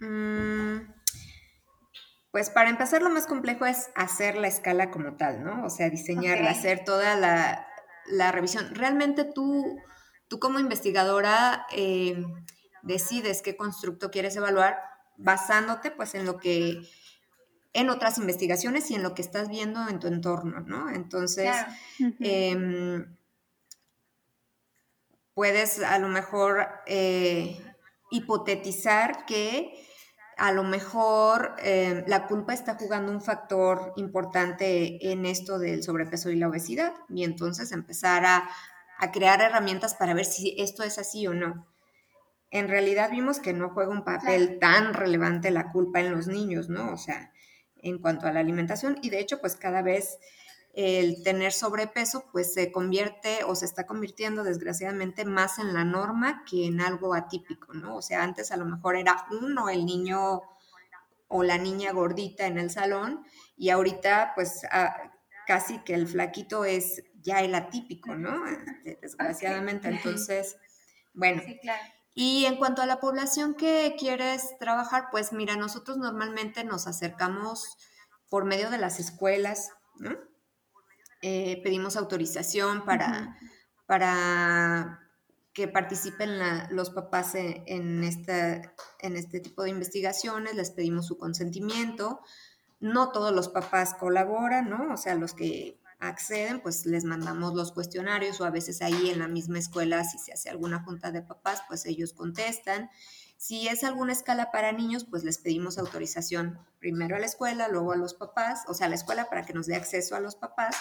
Mm, 0.01 0.93
pues 2.31 2.51
para 2.51 2.71
empezar, 2.71 3.03
lo 3.03 3.11
más 3.11 3.27
complejo 3.27 3.67
es 3.67 3.91
hacer 3.95 4.37
la 4.37 4.49
escala 4.49 4.91
como 4.91 5.17
tal, 5.17 5.43
¿no? 5.43 5.65
O 5.65 5.71
sea, 5.71 5.91
diseñarla, 5.91 6.51
hacer 6.51 6.85
toda 6.85 7.17
la, 7.17 8.33
revisión. 8.33 8.75
Realmente 8.75 9.25
tú, 9.25 9.79
tú 10.29 10.39
como 10.39 10.59
investigadora 10.59 11.67
eh, 11.73 12.23
decides 12.83 13.43
qué 13.43 13.57
constructo 13.57 14.11
quieres 14.11 14.37
evaluar 14.37 14.79
basándote 15.19 15.91
pues 15.91 16.15
en 16.15 16.27
lo 16.27 16.39
que 16.39 16.83
en 17.77 17.91
otras 17.91 18.17
investigaciones 18.17 18.91
y 18.91 18.95
en 18.95 19.03
lo 19.03 19.15
que 19.15 19.21
estás 19.21 19.49
viendo 19.51 19.87
en 19.89 20.01
tu 20.01 20.07
entorno, 20.07 20.61
¿no? 20.61 20.89
Entonces, 20.89 21.55
em, 22.21 23.05
puedes 25.35 25.83
a 25.83 25.99
lo 25.99 26.09
mejor 26.09 26.67
eh, 26.87 27.61
hipotetizar 28.11 29.27
que 29.27 29.75
a 30.39 30.53
lo 30.53 30.65
mejor 30.65 31.55
em, 31.59 32.05
la 32.07 32.27
culpa 32.27 32.55
está 32.55 32.77
jugando 32.77 33.13
un 33.13 33.21
factor 33.21 33.93
importante 33.97 35.13
en 35.13 35.27
esto 35.27 35.59
del 35.59 35.83
sobrepeso 35.83 36.31
y 36.31 36.37
la 36.37 36.49
obesidad 36.49 36.95
y 37.11 37.25
entonces 37.25 37.73
empezar 37.73 38.25
a, 38.25 38.49
a 38.99 39.13
crear 39.13 39.43
herramientas 39.43 39.95
para 39.95 40.15
ver 40.15 40.25
si 40.25 40.55
esto 40.59 40.83
es 40.83 40.99
así 40.99 41.27
o 41.27 41.35
no. 41.35 41.67
En 42.51 42.69
realidad 42.69 43.11
vimos 43.11 43.41
que 43.41 43.53
no 43.53 43.71
juega 43.71 43.91
un 43.91 44.05
papel 44.05 44.59
tan 44.59 44.95
relevante 44.95 45.51
la 45.51 45.73
culpa 45.73 46.01
en 46.01 46.13
los 46.13 46.27
niños, 46.27 46.69
¿no? 46.69 46.93
O 46.93 46.97
sea, 46.97 47.33
en 47.77 47.99
cuanto 47.99 48.27
a 48.27 48.33
la 48.33 48.41
alimentación 48.41 48.99
y 49.03 49.11
de 49.11 49.21
hecho 49.21 49.41
pues 49.41 49.57
cada 49.57 49.83
vez 49.83 50.19
el 50.75 51.23
tener 51.23 51.53
sobrepeso 51.53 52.27
pues 52.33 52.53
se 52.53 52.71
convierte 52.71 53.45
o 53.45 53.55
se 53.55 53.65
está 53.65 53.87
convirtiendo 53.87 54.45
desgraciadamente 54.45 55.25
más 55.25 55.59
en 55.59 55.73
la 55.73 55.85
norma 55.85 56.45
que 56.49 56.67
en 56.67 56.81
algo 56.81 57.15
atípico, 57.15 57.73
¿no? 57.73 57.97
O 57.97 58.03
sea, 58.03 58.23
antes 58.23 58.53
a 58.53 58.57
lo 58.57 58.67
mejor 58.67 58.97
era 58.97 59.27
uno 59.31 59.69
el 59.71 59.87
niño 59.87 60.43
o 61.29 61.43
la 61.43 61.59
niña 61.59 61.93
gordita 61.93 62.47
en 62.47 62.59
el 62.59 62.71
salón 62.71 63.25
y 63.57 63.71
ahorita 63.71 64.33
pues 64.35 64.63
casi 65.47 65.79
que 65.79 65.95
el 65.95 66.07
flaquito 66.07 66.65
es 66.65 67.03
ya 67.23 67.41
el 67.41 67.55
atípico, 67.55 68.15
¿no? 68.15 68.45
Desgraciadamente, 68.85 69.89
entonces, 69.89 70.57
bueno. 71.15 71.43
Sí, 71.45 71.59
claro. 71.61 71.96
Y 72.19 72.47
en 72.47 72.57
cuanto 72.57 72.81
a 72.81 72.87
la 72.87 72.99
población 72.99 73.55
que 73.55 73.95
quieres 73.99 74.57
trabajar, 74.59 75.09
pues 75.11 75.35
mira, 75.35 75.55
nosotros 75.55 75.99
normalmente 75.99 76.65
nos 76.65 76.87
acercamos 76.87 77.77
por 78.31 78.47
medio 78.47 78.71
de 78.71 78.79
las 78.79 78.99
escuelas, 78.99 79.69
¿no? 79.97 80.17
Eh, 81.21 81.61
pedimos 81.63 81.95
autorización 81.95 82.87
para, 82.87 83.37
para 83.85 84.99
que 85.53 85.69
participen 85.69 86.39
los 86.71 86.89
papás 86.89 87.35
en, 87.35 87.63
en, 87.67 88.03
en 88.03 89.17
este 89.17 89.41
tipo 89.41 89.63
de 89.63 89.71
investigaciones, 89.71 90.55
les 90.55 90.71
pedimos 90.71 91.07
su 91.07 91.19
consentimiento. 91.19 92.21
No 92.81 93.13
todos 93.13 93.35
los 93.35 93.51
papás 93.51 93.93
colaboran, 93.93 94.71
¿no? 94.71 94.95
O 94.95 94.97
sea, 94.97 95.17
los 95.17 95.35
que 95.35 95.83
acceden, 95.99 96.61
pues 96.61 96.87
les 96.87 97.05
mandamos 97.05 97.55
los 97.55 97.73
cuestionarios 97.73 98.41
o 98.41 98.45
a 98.45 98.51
veces 98.51 98.83
ahí 98.83 99.11
en 99.11 99.19
la 99.19 99.29
misma 99.29 99.59
escuela, 99.59 100.05
si 100.05 100.19
se 100.19 100.33
hace 100.33 100.51
alguna 100.51 100.83
junta 100.83 101.11
de 101.11 101.23
papás, 101.23 101.63
pues 101.69 101.87
ellos 101.87 102.13
contestan. 102.13 102.91
Si 103.39 103.69
es 103.69 103.85
alguna 103.85 104.13
escala 104.13 104.51
para 104.51 104.73
niños, 104.73 105.05
pues 105.05 105.25
les 105.25 105.39
pedimos 105.39 105.79
autorización 105.79 106.59
primero 106.79 107.17
a 107.17 107.19
la 107.19 107.27
escuela, 107.27 107.69
luego 107.69 107.93
a 107.93 107.97
los 107.97 108.15
papás, 108.15 108.65
o 108.69 108.75
sea, 108.75 108.87
a 108.87 108.91
la 108.91 108.97
escuela 108.97 109.29
para 109.29 109.45
que 109.45 109.53
nos 109.53 109.67
dé 109.67 109.77
acceso 109.77 110.17
a 110.17 110.21
los 110.21 110.37
papás 110.37 110.77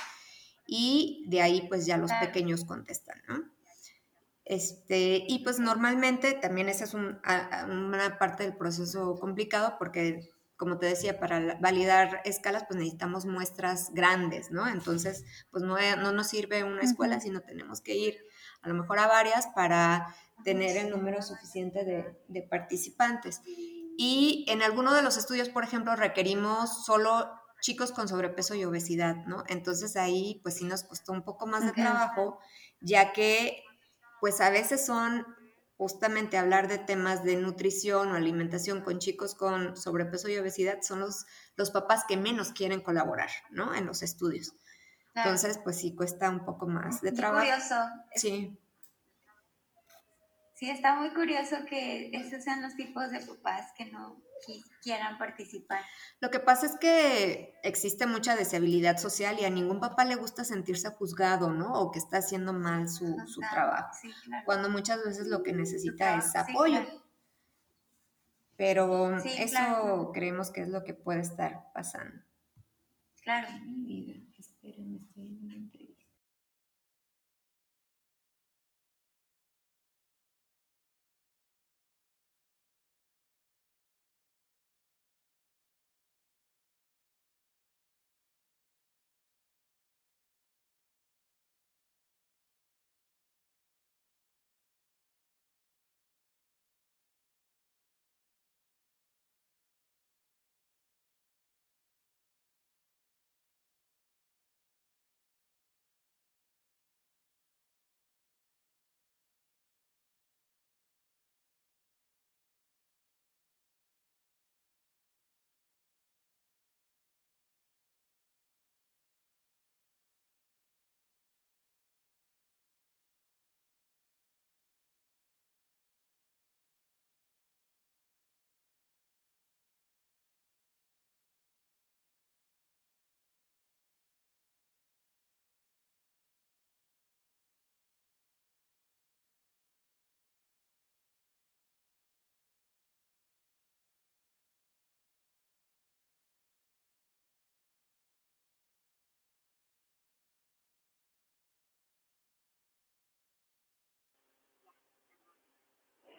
y 0.67 1.25
de 1.27 1.41
ahí 1.41 1.67
pues 1.67 1.85
ya 1.85 1.97
los 1.97 2.11
pequeños 2.13 2.65
contestan, 2.65 3.21
¿no? 3.27 3.43
Este, 4.45 5.25
y 5.27 5.39
pues 5.43 5.59
normalmente 5.59 6.33
también 6.33 6.69
esa 6.69 6.83
es 6.83 6.93
una 6.93 8.17
parte 8.19 8.43
del 8.43 8.55
proceso 8.55 9.19
complicado 9.19 9.75
porque 9.79 10.31
como 10.57 10.77
te 10.77 10.85
decía, 10.85 11.19
para 11.19 11.57
validar 11.59 12.21
escalas, 12.25 12.63
pues 12.67 12.77
necesitamos 12.77 13.25
muestras 13.25 13.91
grandes, 13.93 14.51
¿no? 14.51 14.67
Entonces, 14.67 15.25
pues 15.51 15.63
no, 15.63 15.77
no 15.97 16.11
nos 16.11 16.27
sirve 16.27 16.63
una 16.63 16.81
escuela, 16.81 17.19
sino 17.19 17.41
tenemos 17.41 17.81
que 17.81 17.95
ir 17.95 18.17
a 18.61 18.69
lo 18.69 18.75
mejor 18.75 18.99
a 18.99 19.07
varias 19.07 19.47
para 19.53 20.15
tener 20.43 20.77
el 20.77 20.89
número 20.89 21.21
suficiente 21.21 21.83
de, 21.83 22.17
de 22.27 22.41
participantes. 22.41 23.41
Y 23.97 24.45
en 24.47 24.61
alguno 24.61 24.93
de 24.93 25.01
los 25.01 25.17
estudios, 25.17 25.49
por 25.49 25.63
ejemplo, 25.63 25.95
requerimos 25.95 26.85
solo 26.85 27.29
chicos 27.61 27.91
con 27.91 28.07
sobrepeso 28.07 28.55
y 28.55 28.63
obesidad, 28.65 29.15
¿no? 29.25 29.43
Entonces 29.47 29.95
ahí 29.95 30.39
pues 30.43 30.57
sí 30.57 30.65
nos 30.65 30.83
costó 30.83 31.13
un 31.13 31.23
poco 31.23 31.47
más 31.47 31.65
de 31.65 31.71
trabajo, 31.71 32.39
ya 32.79 33.11
que 33.13 33.63
pues 34.19 34.39
a 34.41 34.49
veces 34.49 34.85
son 34.85 35.25
justamente 35.77 36.37
hablar 36.37 36.67
de 36.67 36.77
temas 36.77 37.23
de 37.23 37.35
nutrición 37.35 38.11
o 38.11 38.15
alimentación 38.15 38.81
con 38.81 38.99
chicos 38.99 39.35
con 39.35 39.75
sobrepeso 39.75 40.29
y 40.29 40.37
obesidad 40.37 40.81
son 40.81 41.01
los, 41.01 41.25
los 41.55 41.71
papás 41.71 42.05
que 42.07 42.17
menos 42.17 42.51
quieren 42.51 42.81
colaborar, 42.81 43.29
¿no? 43.51 43.75
En 43.75 43.85
los 43.85 44.01
estudios. 44.01 44.53
Entonces, 45.15 45.59
pues 45.63 45.77
sí, 45.77 45.95
cuesta 45.95 46.29
un 46.29 46.45
poco 46.45 46.67
más 46.67 47.01
de 47.01 47.11
trabajo. 47.11 47.45
curioso. 47.45 47.75
Sí. 48.15 48.57
Sí, 50.55 50.69
está 50.69 50.95
muy 50.95 51.13
curioso 51.13 51.57
que 51.69 52.11
esos 52.13 52.43
sean 52.43 52.61
los 52.61 52.75
tipos 52.75 53.11
de 53.11 53.19
papás 53.19 53.71
que 53.77 53.85
no 53.85 54.21
quieran 54.81 55.17
participar. 55.17 55.81
Lo 56.19 56.29
que 56.29 56.39
pasa 56.39 56.65
es 56.65 56.77
que 56.77 57.55
existe 57.63 58.05
mucha 58.05 58.35
deshabilidad 58.35 58.97
social 58.97 59.37
y 59.39 59.45
a 59.45 59.49
ningún 59.49 59.79
papá 59.79 60.05
le 60.05 60.15
gusta 60.15 60.43
sentirse 60.43 60.89
juzgado, 60.89 61.51
¿no? 61.51 61.73
O 61.73 61.91
que 61.91 61.99
está 61.99 62.17
haciendo 62.17 62.53
mal 62.53 62.89
su, 62.89 63.17
su 63.27 63.39
trabajo. 63.41 63.89
Cuando 64.45 64.69
muchas 64.69 65.03
veces 65.03 65.27
lo 65.27 65.43
que 65.43 65.53
necesita 65.53 66.17
es 66.17 66.35
apoyo. 66.35 66.81
Pero 68.57 69.17
eso 69.17 70.11
creemos 70.13 70.49
que 70.51 70.61
es 70.61 70.69
lo 70.69 70.83
que 70.83 70.93
puede 70.93 71.21
estar 71.21 71.71
pasando. 71.73 72.23
Claro. 73.21 73.47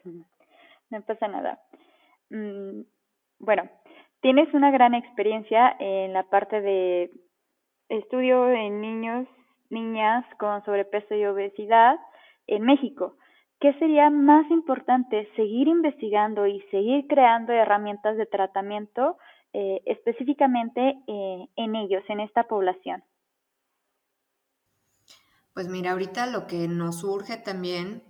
No 0.89 1.03
pasa 1.03 1.27
nada. 1.27 1.59
Mm, 2.31 2.83
bueno, 3.41 3.69
tienes 4.21 4.53
una 4.55 4.71
gran 4.71 4.95
experiencia 4.95 5.75
en 5.81 6.13
la 6.13 6.23
parte 6.25 6.61
de 6.61 7.11
estudio 7.89 8.49
en 8.51 8.81
niños, 8.81 9.29
niñas 9.69 10.25
con 10.39 10.65
sobrepeso 10.65 11.15
y 11.15 11.25
obesidad 11.25 11.97
en 12.47 12.63
México. 12.63 13.17
¿Qué 13.61 13.73
sería 13.81 14.11
más 14.11 14.51
importante 14.51 15.29
seguir 15.35 15.67
investigando 15.67 16.47
y 16.47 16.61
seguir 16.71 17.07
creando 17.09 17.53
herramientas 17.53 18.17
de 18.17 18.27
tratamiento 18.27 19.17
eh, 19.53 19.81
específicamente 19.87 20.99
eh, 21.07 21.49
en 21.57 21.75
ellos, 21.75 22.05
en 22.09 22.21
esta 22.21 22.45
población? 22.45 23.03
Pues 25.55 25.69
mira, 25.69 25.93
ahorita 25.93 26.27
lo 26.27 26.47
que 26.47 26.69
nos 26.69 27.03
urge 27.03 27.39
también 27.39 28.03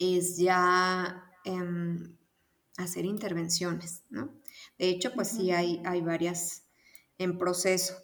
es 0.00 0.38
ya 0.38 1.24
em, 1.44 2.16
hacer 2.76 3.04
intervenciones, 3.04 4.02
¿no? 4.10 4.34
De 4.78 4.88
hecho, 4.88 5.12
pues 5.14 5.28
sí 5.28 5.52
hay, 5.52 5.80
hay 5.84 6.00
varias 6.00 6.64
en 7.18 7.38
proceso 7.38 7.94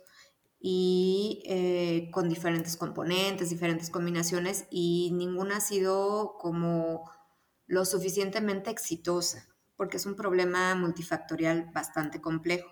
y 0.61 1.43
eh, 1.47 2.11
con 2.13 2.29
diferentes 2.29 2.77
componentes, 2.77 3.51
diferentes 3.51 3.91
combinaciones 3.91 4.67
y 4.71 5.11
ninguna 5.15 5.57
ha 5.57 5.61
sido 5.61 6.37
como 6.39 7.11
lo 7.67 7.85
suficientemente 7.85 8.71
exitosa, 8.71 9.49
porque 9.77 9.97
es 9.97 10.07
un 10.07 10.17
problema 10.17 10.75
multifactorial 10.75 11.71
bastante 11.73 12.21
complejo. 12.21 12.69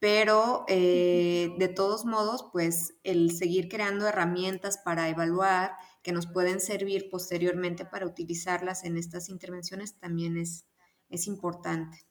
Pero 0.00 0.64
eh, 0.68 1.54
de 1.58 1.68
todos 1.68 2.04
modos, 2.04 2.46
pues 2.52 2.94
el 3.02 3.32
seguir 3.32 3.68
creando 3.68 4.06
herramientas 4.06 4.78
para 4.78 5.08
evaluar 5.08 5.72
que 6.02 6.12
nos 6.12 6.26
pueden 6.26 6.60
servir 6.60 7.10
posteriormente 7.10 7.84
para 7.84 8.06
utilizarlas 8.06 8.84
en 8.84 8.96
estas 8.96 9.28
intervenciones 9.28 9.98
también 9.98 10.36
es, 10.36 10.66
es 11.08 11.26
importante, 11.26 12.06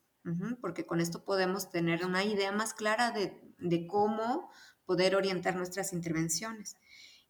porque 0.62 0.86
con 0.86 1.00
esto 1.00 1.24
podemos 1.24 1.70
tener 1.72 2.06
una 2.06 2.24
idea 2.24 2.52
más 2.52 2.74
clara 2.74 3.12
de, 3.12 3.40
de 3.60 3.88
cómo 3.88 4.50
poder 4.86 5.16
orientar 5.16 5.56
nuestras 5.56 5.94
intervenciones. 5.94 6.76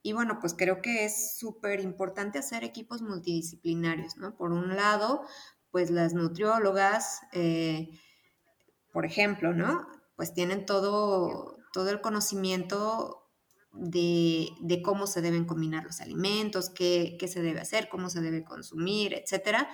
Y 0.02 0.12
bueno, 0.12 0.38
pues 0.40 0.54
creo 0.54 0.80
que 0.80 1.04
es 1.04 1.36
súper 1.36 1.80
importante 1.80 2.38
hacer 2.38 2.64
equipos 2.64 3.02
multidisciplinarios, 3.02 4.16
¿no? 4.16 4.36
Por 4.36 4.52
un 4.52 4.76
lado, 4.76 5.24
pues 5.70 5.90
las 5.90 6.14
nutriólogas, 6.14 7.20
eh, 7.32 7.90
por 8.92 9.04
ejemplo, 9.04 9.52
¿no? 9.52 9.86
Pues 10.16 10.32
tienen 10.34 10.66
todo, 10.66 11.58
todo 11.72 11.90
el 11.90 12.00
conocimiento 12.00 13.27
de, 13.72 14.80
cómo 14.84 15.06
se 15.06 15.22
deben 15.22 15.44
combinar 15.44 15.84
los 15.84 16.00
alimentos, 16.00 16.70
qué, 16.70 17.16
qué, 17.18 17.28
se 17.28 17.42
debe 17.42 17.60
hacer, 17.60 17.88
cómo 17.88 18.10
se 18.10 18.20
debe 18.20 18.44
consumir, 18.44 19.14
etcétera. 19.14 19.68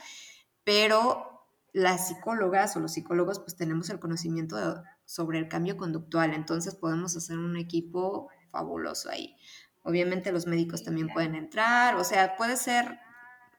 Pero 0.65 1.35
las 1.73 2.09
psicólogas 2.09 2.77
o 2.77 2.81
los 2.81 2.93
psicólogos 2.93 3.41
pues 3.41 3.57
tenemos 3.57 3.91
el 3.91 3.99
conocimiento 3.99 4.83
sobre 5.05 5.39
el 5.39 5.49
cambio 5.49 5.77
conductual, 5.77 6.33
entonces 6.33 6.75
podemos 6.75 7.17
hacer 7.17 7.39
un 7.39 7.57
equipo 7.57 8.29
fabuloso 8.51 9.11
ahí. 9.11 9.37
Obviamente 9.83 10.33
los 10.33 10.47
médicos 10.47 10.83
también 10.83 11.09
pueden 11.09 11.35
entrar, 11.35 11.97
o 11.97 12.05
sea, 12.05 12.37
puede 12.37 12.57
ser 12.57 12.99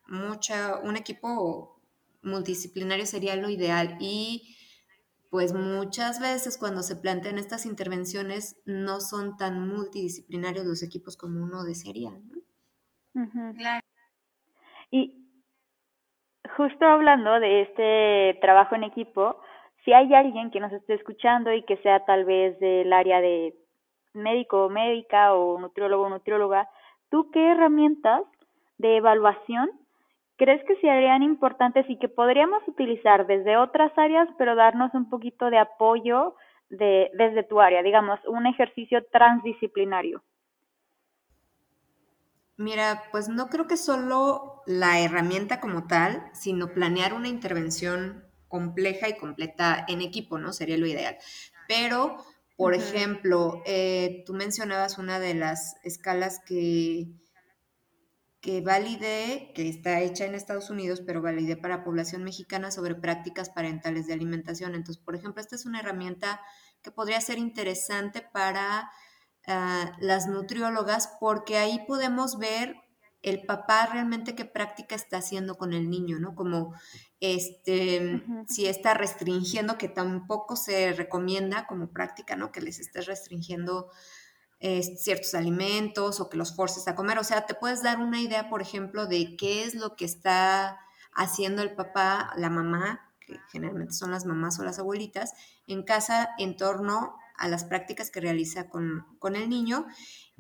mucha, 0.08 0.78
un 0.78 0.96
equipo 0.96 1.82
multidisciplinario 2.24 3.06
sería 3.06 3.36
lo 3.36 3.50
ideal 3.50 3.98
y 4.00 4.56
pues 5.36 5.54
muchas 5.54 6.22
veces 6.22 6.58
cuando 6.58 6.82
se 6.82 6.96
plantean 6.96 7.38
estas 7.38 7.66
intervenciones 7.66 8.56
no 8.66 9.02
son 9.02 9.36
tan 9.36 9.68
multidisciplinarios 9.68 10.66
los 10.66 10.82
equipos 10.82 11.18
como 11.18 11.44
uno 11.44 11.66
desearía. 11.66 12.12
¿no? 13.14 13.54
Claro. 13.58 13.86
Y 14.92 15.28
justo 16.56 16.86
hablando 16.86 17.38
de 17.42 17.64
este 17.64 18.40
trabajo 18.40 18.76
en 18.76 18.86
equipo, 18.86 19.42
si 19.84 19.92
hay 19.92 20.14
alguien 20.14 20.52
que 20.52 20.62
nos 20.62 20.72
esté 20.72 20.94
escuchando 20.94 21.52
y 21.52 21.64
que 21.64 21.76
sea 21.84 22.06
tal 22.06 22.24
vez 22.24 22.58
del 22.62 22.94
área 22.94 23.20
de 23.20 23.56
médico 24.14 24.68
o 24.68 24.70
médica 24.70 25.34
o 25.34 25.60
nutriólogo 25.60 26.06
o 26.06 26.10
nutrióloga, 26.10 26.70
¿tú 27.10 27.30
qué 27.32 27.52
herramientas 27.52 28.22
de 28.78 28.96
evaluación 28.96 29.70
crees 30.38 30.64
que 30.66 30.76
serían 30.78 31.24
importantes 31.24 31.86
y 31.90 31.98
que 31.98 32.10
podríamos 32.10 32.62
utilizar 32.68 33.28
desde 33.28 33.58
otras 33.58 33.92
áreas, 33.98 34.28
pero 34.38 34.56
darnos 34.56 34.94
un 34.94 35.10
poquito 35.10 35.50
de 35.50 35.58
apoyo 35.58 36.36
de, 36.70 37.12
desde 37.14 37.44
tu 37.44 37.60
área, 37.62 37.84
digamos, 37.84 38.20
un 38.28 38.46
ejercicio 38.46 39.06
transdisciplinario? 39.12 40.24
Mira, 42.58 43.04
pues 43.12 43.28
no 43.28 43.48
creo 43.50 43.68
que 43.68 43.78
solo 43.78 44.64
la 44.66 45.00
herramienta 45.00 45.60
como 45.60 45.88
tal, 45.88 46.24
sino 46.34 46.74
planear 46.74 47.14
una 47.14 47.28
intervención 47.28 48.24
compleja 48.48 49.10
y 49.10 49.18
completa 49.18 49.86
en 49.88 50.02
equipo, 50.02 50.38
¿no? 50.38 50.54
Sería 50.54 50.78
lo 50.78 50.88
ideal. 50.88 51.18
Pero, 51.68 52.18
por 52.56 52.74
ejemplo, 52.74 53.62
eh, 53.66 54.24
tú 54.26 54.34
mencionabas 54.34 54.98
una 54.98 55.20
de 55.20 55.34
las 55.34 55.76
escalas 55.84 56.40
que, 56.46 57.08
que 58.46 58.62
validé, 58.62 59.52
que 59.56 59.68
está 59.68 60.02
hecha 60.02 60.24
en 60.24 60.36
Estados 60.36 60.70
Unidos, 60.70 61.02
pero 61.04 61.20
validé 61.20 61.58
para 61.58 61.84
población 61.84 62.24
mexicana 62.24 62.70
sobre 62.70 62.94
prácticas 62.94 63.50
parentales 63.50 64.06
de 64.06 64.14
alimentación. 64.14 64.76
Entonces, 64.76 65.02
por 65.04 65.16
ejemplo, 65.16 65.42
esta 65.42 65.56
es 65.56 65.66
una 65.66 65.80
herramienta 65.80 66.40
que 66.84 66.92
podría 66.92 67.20
ser 67.22 67.40
interesante 67.40 68.22
para 68.22 68.92
las 70.00 70.28
nutriólogas 70.28 71.10
porque 71.20 71.58
ahí 71.58 71.80
podemos 71.88 72.38
ver 72.38 72.76
el 73.24 73.48
papá 73.48 73.88
realmente 73.88 74.36
qué 74.36 74.46
práctica 74.46 74.94
está 74.94 75.18
haciendo 75.18 75.56
con 75.58 75.74
el 75.74 75.90
niño, 75.90 76.20
¿no? 76.20 76.36
Como 76.36 76.76
este, 77.20 78.24
si 78.48 78.68
está 78.68 78.94
restringiendo, 78.94 79.80
que 79.80 79.90
tampoco 79.90 80.56
se 80.56 80.94
recomienda 80.94 81.66
como 81.66 81.92
práctica, 81.92 82.36
¿no? 82.36 82.52
Que 82.52 82.62
les 82.62 82.80
estés 82.80 83.08
restringiendo 83.08 83.90
eh, 84.60 84.82
ciertos 84.82 85.36
alimentos 85.36 86.20
o 86.20 86.30
que 86.30 86.38
los 86.38 86.56
forces 86.56 86.88
a 86.88 86.96
comer. 86.96 87.20
O 87.20 87.24
sea, 87.24 87.46
te 87.46 87.56
puedes 87.56 87.84
dar 87.84 88.00
una 88.00 88.22
idea, 88.22 88.50
por 88.50 88.62
ejemplo, 88.62 89.06
de 89.06 89.36
qué 89.38 89.64
es 89.64 89.76
lo 89.76 89.96
que 89.96 90.06
está 90.06 90.80
haciendo 91.14 91.62
el 91.62 91.76
papá, 91.76 92.34
la 92.38 92.50
mamá, 92.50 93.14
que 93.20 93.40
generalmente 93.52 93.94
son 93.94 94.12
las 94.12 94.26
mamás 94.26 94.60
o 94.60 94.64
las 94.64 94.80
abuelitas, 94.80 95.34
en 95.68 95.84
casa 95.84 96.30
en 96.38 96.58
torno 96.58 97.16
a 97.38 97.48
las 97.48 97.66
prácticas 97.66 98.12
que 98.12 98.22
realiza 98.22 98.70
con, 98.70 99.06
el 99.36 99.50
niño 99.50 99.88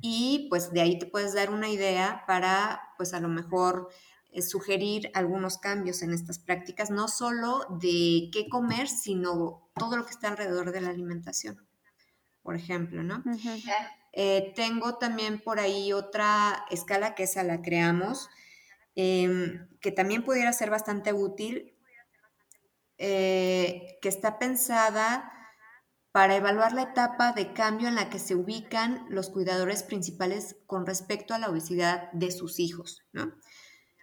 y 0.01 0.47
pues 0.49 0.71
de 0.71 0.81
ahí 0.81 0.99
te 0.99 1.05
puedes 1.05 1.33
dar 1.33 1.49
una 1.49 1.69
idea 1.69 2.23
para 2.27 2.81
pues 2.97 3.13
a 3.13 3.19
lo 3.19 3.27
mejor 3.27 3.89
eh, 4.31 4.41
sugerir 4.41 5.11
algunos 5.13 5.57
cambios 5.57 6.01
en 6.03 6.13
estas 6.13 6.39
prácticas, 6.39 6.91
no 6.91 7.07
solo 7.07 7.65
de 7.81 8.29
qué 8.31 8.47
comer, 8.49 8.87
sino 8.87 9.69
todo 9.75 9.97
lo 9.97 10.05
que 10.05 10.11
está 10.11 10.29
alrededor 10.29 10.71
de 10.71 10.81
la 10.81 10.89
alimentación, 10.89 11.65
por 12.43 12.55
ejemplo, 12.55 13.03
¿no? 13.03 13.23
Eh, 14.15 14.53
tengo 14.55 14.97
también 14.97 15.41
por 15.41 15.59
ahí 15.59 15.91
otra 15.91 16.65
escala 16.71 17.15
que 17.15 17.23
esa 17.23 17.43
la 17.43 17.61
creamos, 17.61 18.29
em, 18.95 19.67
que 19.81 19.91
también 19.91 20.23
pudiera 20.23 20.53
ser 20.53 20.69
bastante 20.69 21.11
útil, 21.11 21.75
eh, 22.97 23.97
que 24.01 24.07
está 24.07 24.39
pensada 24.39 25.31
para 26.13 26.37
evaluar 26.37 26.71
la 26.71 26.83
etapa 26.83 27.33
de 27.33 27.51
cambio 27.51 27.89
en 27.89 27.95
la 27.95 28.09
que 28.09 28.19
se 28.19 28.35
ubican 28.35 29.05
los 29.09 29.29
cuidadores 29.29 29.83
principales 29.83 30.55
con 30.65 30.85
respecto 30.85 31.33
a 31.33 31.39
la 31.39 31.49
obesidad 31.49 32.09
de 32.13 32.31
sus 32.31 32.59
hijos, 32.59 33.03
¿no? 33.11 33.33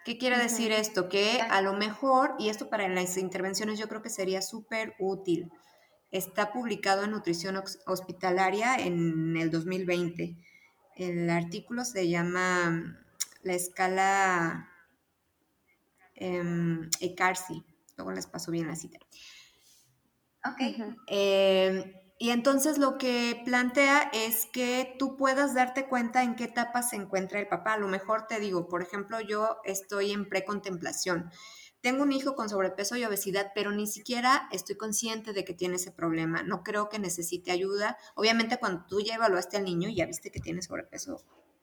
¿Qué 0.05 0.19
quiere 0.19 0.37
decir 0.37 0.73
esto? 0.73 1.09
Que 1.09 1.41
a 1.41 1.63
lo 1.63 1.73
mejor, 1.73 2.35
y 2.39 2.51
esto 2.51 2.69
para 2.69 2.87
las 2.89 3.17
intervenciones 3.17 3.79
yo 3.79 3.89
creo 3.89 4.03
que 4.03 4.11
sería 4.11 4.43
súper 4.43 4.95
útil, 4.99 5.51
está 6.13 6.53
publicado 6.53 7.03
en 7.03 7.11
Nutrición 7.11 7.61
Hospitalaria 7.87 8.77
en 8.77 9.37
el 9.37 9.51
2020. 9.51 10.37
El 10.97 11.31
artículo 11.31 11.85
se 11.85 12.09
llama 12.09 12.71
mm, 12.71 12.97
La 13.43 13.55
escala 13.55 14.71
eh, 16.15 16.81
ECARSI. 17.01 17.65
Luego 17.97 18.13
les 18.13 18.27
paso 18.27 18.53
bien 18.53 18.69
la 18.69 18.77
cita. 18.77 18.99
Ok. 20.45 20.61
Y 22.23 22.31
entonces 22.31 22.79
lo 22.79 22.99
que 22.99 23.43
plantea 23.45 24.09
es 24.13 24.47
que 24.47 24.95
tú 24.97 25.17
puedas 25.17 25.55
darte 25.55 25.89
cuenta 25.89 26.23
en 26.23 26.37
qué 26.37 26.45
etapa 26.45 26.81
se 26.85 26.95
encuentra 26.95 27.41
el 27.41 27.49
papá. 27.49 27.73
A 27.73 27.79
lo 27.79 27.89
mejor 27.89 28.29
te 28.29 28.39
digo, 28.39 28.69
por 28.69 28.81
ejemplo, 28.81 29.21
yo 29.21 29.57
estoy 29.65 30.13
en 30.13 30.29
precontemplación. 30.29 31.33
Tengo 31.83 32.05
un 32.05 32.13
hijo 32.13 32.35
con 32.37 32.49
sobrepeso 32.49 32.97
y 32.97 33.05
obesidad, 33.05 33.51
pero 33.55 33.73
ni 33.73 33.89
siquiera 33.89 34.49
estoy 34.53 34.77
consciente 34.77 35.33
de 35.33 35.45
que 35.45 35.53
tiene 35.53 35.77
ese 35.77 35.91
problema. 35.91 36.43
No 36.45 36.63
creo 36.63 36.89
que 36.89 37.01
necesite 37.01 37.51
ayuda. 37.51 37.99
Obviamente 38.15 38.57
cuando 38.59 38.87
tú 38.87 39.01
ya 39.01 39.17
evaluaste 39.17 39.57
al 39.57 39.65
niño, 39.65 39.91
ya 39.91 40.07
viste 40.07 40.31
que 40.31 40.41
tiene 40.41 40.63
sobrepeso 40.63 41.21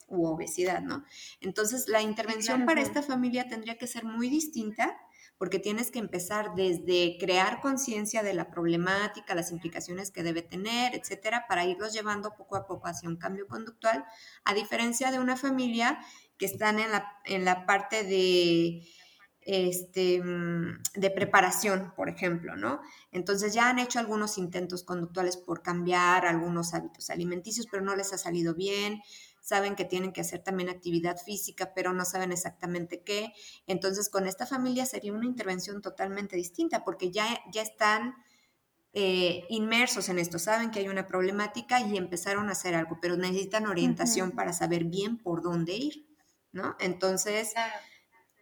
u 0.08 0.26
obesidad, 0.26 0.82
¿no? 0.82 1.06
Entonces 1.40 1.88
la 1.88 2.02
intervención 2.02 2.66
para 2.66 2.82
esta 2.82 3.02
familia 3.02 3.48
tendría 3.48 3.78
que 3.78 3.88
ser 3.88 4.04
muy 4.04 4.30
distinta 4.30 4.98
porque 5.38 5.58
tienes 5.58 5.90
que 5.90 6.00
empezar 6.00 6.54
desde 6.54 7.18
crear 7.18 7.62
conciencia 7.62 8.24
de 8.24 8.34
la 8.34 8.52
problemática, 8.52 9.36
las 9.36 9.52
implicaciones 9.52 10.12
que 10.12 10.22
debe 10.22 10.42
tener, 10.42 10.94
etcétera, 10.96 11.46
para 11.48 11.66
irlos 11.66 11.94
llevando 11.94 12.36
poco 12.36 12.58
a 12.58 12.68
poco 12.68 12.88
hacia 12.88 13.08
un 13.08 13.16
cambio 13.16 13.48
conductual, 13.48 14.04
a 14.44 14.54
diferencia 14.54 15.12
de 15.12 15.20
una 15.20 15.38
familia 15.38 15.98
que 16.38 16.46
están 16.46 16.80
en 16.80 16.92
la, 16.92 17.14
en 17.24 17.46
la 17.46 17.66
parte 17.66 18.04
de 18.04 18.82
este, 19.42 20.22
mm, 20.22 20.84
de 20.96 21.10
preparación, 21.12 21.94
por 21.96 22.10
ejemplo, 22.10 22.56
¿no? 22.56 22.82
Entonces 23.12 23.54
ya 23.54 23.70
han 23.70 23.80
hecho 23.80 24.00
algunos 24.00 24.38
intentos 24.38 24.84
conductuales 24.84 25.38
por 25.38 25.62
cambiar 25.62 26.26
algunos 26.26 26.74
hábitos 26.74 27.10
alimenticios, 27.10 27.68
pero 27.70 27.84
no 27.84 27.96
les 27.96 28.14
ha 28.14 28.18
salido 28.18 28.54
bien. 28.54 29.02
Saben 29.42 29.76
que 29.76 29.86
tienen 29.86 30.14
que 30.14 30.22
hacer 30.22 30.44
también 30.44 30.70
actividad 30.70 31.18
física, 31.18 31.74
pero 31.74 31.94
no 31.94 32.06
saben 32.06 32.32
exactamente 32.32 33.02
qué. 33.04 33.34
Entonces, 33.66 34.10
con 34.10 34.28
esta 34.28 34.46
familia 34.46 34.86
sería 34.86 35.14
una 35.14 35.26
intervención 35.26 35.82
totalmente 35.82 36.36
distinta, 36.36 36.84
porque 36.84 37.10
ya, 37.10 37.26
ya 37.52 37.64
están 37.64 38.16
eh, 38.94 39.46
inmersos 39.50 40.10
en 40.10 40.18
esto, 40.18 40.40
saben 40.40 40.72
que 40.72 40.80
hay 40.80 40.88
una 40.88 41.06
problemática 41.08 41.80
y 41.80 41.96
empezaron 41.96 42.50
a 42.50 42.54
hacer 42.54 42.74
algo, 42.74 42.98
pero 43.00 43.18
necesitan 43.18 43.68
orientación 43.68 44.32
para 44.32 44.52
saber 44.52 44.86
bien 44.86 45.18
por 45.18 45.44
dónde 45.44 45.74
ir, 45.74 46.08
¿no? 46.52 46.76
Entonces, 46.80 47.54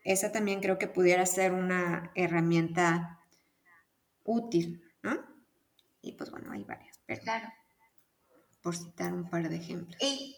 esa 0.07 0.31
también 0.31 0.61
creo 0.61 0.77
que 0.77 0.87
pudiera 0.87 1.25
ser 1.25 1.51
una 1.51 2.11
herramienta 2.15 3.19
útil, 4.23 4.81
¿no? 5.03 5.17
Y 6.01 6.13
pues 6.13 6.31
bueno, 6.31 6.49
hay 6.53 6.63
varias, 6.63 6.97
pero 7.05 7.21
claro. 7.21 7.49
por 8.61 8.77
citar 8.77 9.13
un 9.13 9.29
par 9.29 9.49
de 9.49 9.57
ejemplos. 9.57 9.97
Y, 10.01 10.35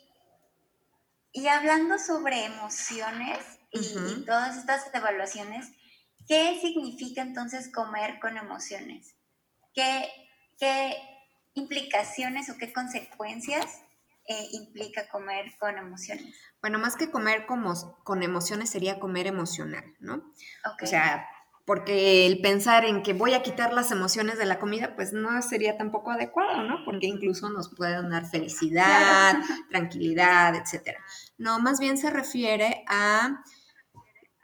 hablando 1.48 2.00
sobre 2.00 2.46
emociones 2.46 3.38
y, 3.72 4.26
todas 4.26 4.58
estas 4.58 4.92
evaluaciones, 4.92 5.68
¿qué 6.28 6.60
significa 6.60 7.22
entonces 7.22 7.72
comer 7.72 8.20
con 8.20 8.38
emociones? 8.38 9.16
¿Qué, 9.76 10.10
qué 10.58 10.98
implicaciones 11.54 12.50
o 12.50 12.58
qué 12.58 12.74
consecuencias 12.74 13.84
eh, 14.30 14.48
implica 14.52 15.10
comer 15.10 15.54
con 15.60 15.76
emociones? 15.76 16.36
Bueno, 16.62 16.78
más 16.78 16.96
que 16.96 17.10
comer 17.10 17.48
como, 17.48 17.74
con 18.04 18.22
emociones 18.22 18.70
sería 18.70 19.00
comer 19.00 19.26
emocional, 19.26 19.84
¿no? 20.00 20.24
O 20.80 20.86
sea, 20.86 21.28
porque 21.66 22.28
el 22.28 22.40
pensar 22.40 22.86
en 22.86 23.02
que 23.02 23.14
voy 23.14 23.34
a 23.34 23.42
quitar 23.42 23.74
las 23.74 23.92
emociones 23.92 24.38
de 24.38 24.46
la 24.46 24.60
comida, 24.60 24.96
pues 24.96 25.14
no 25.14 25.42
sería 25.42 25.78
tampoco 25.78 26.12
adecuado, 26.12 26.62
¿no? 26.62 26.86
Porque 26.86 27.08
incluso 27.08 27.50
nos 27.50 27.74
pueden 27.74 28.12
dar 28.12 28.28
felicidad, 28.28 29.34
tranquilidad, 29.72 30.54
etc. 30.54 30.96
No, 31.40 31.60
más 31.60 31.80
bien 31.80 31.98
se 31.98 32.12
refiere 32.12 32.84
a 32.88 33.44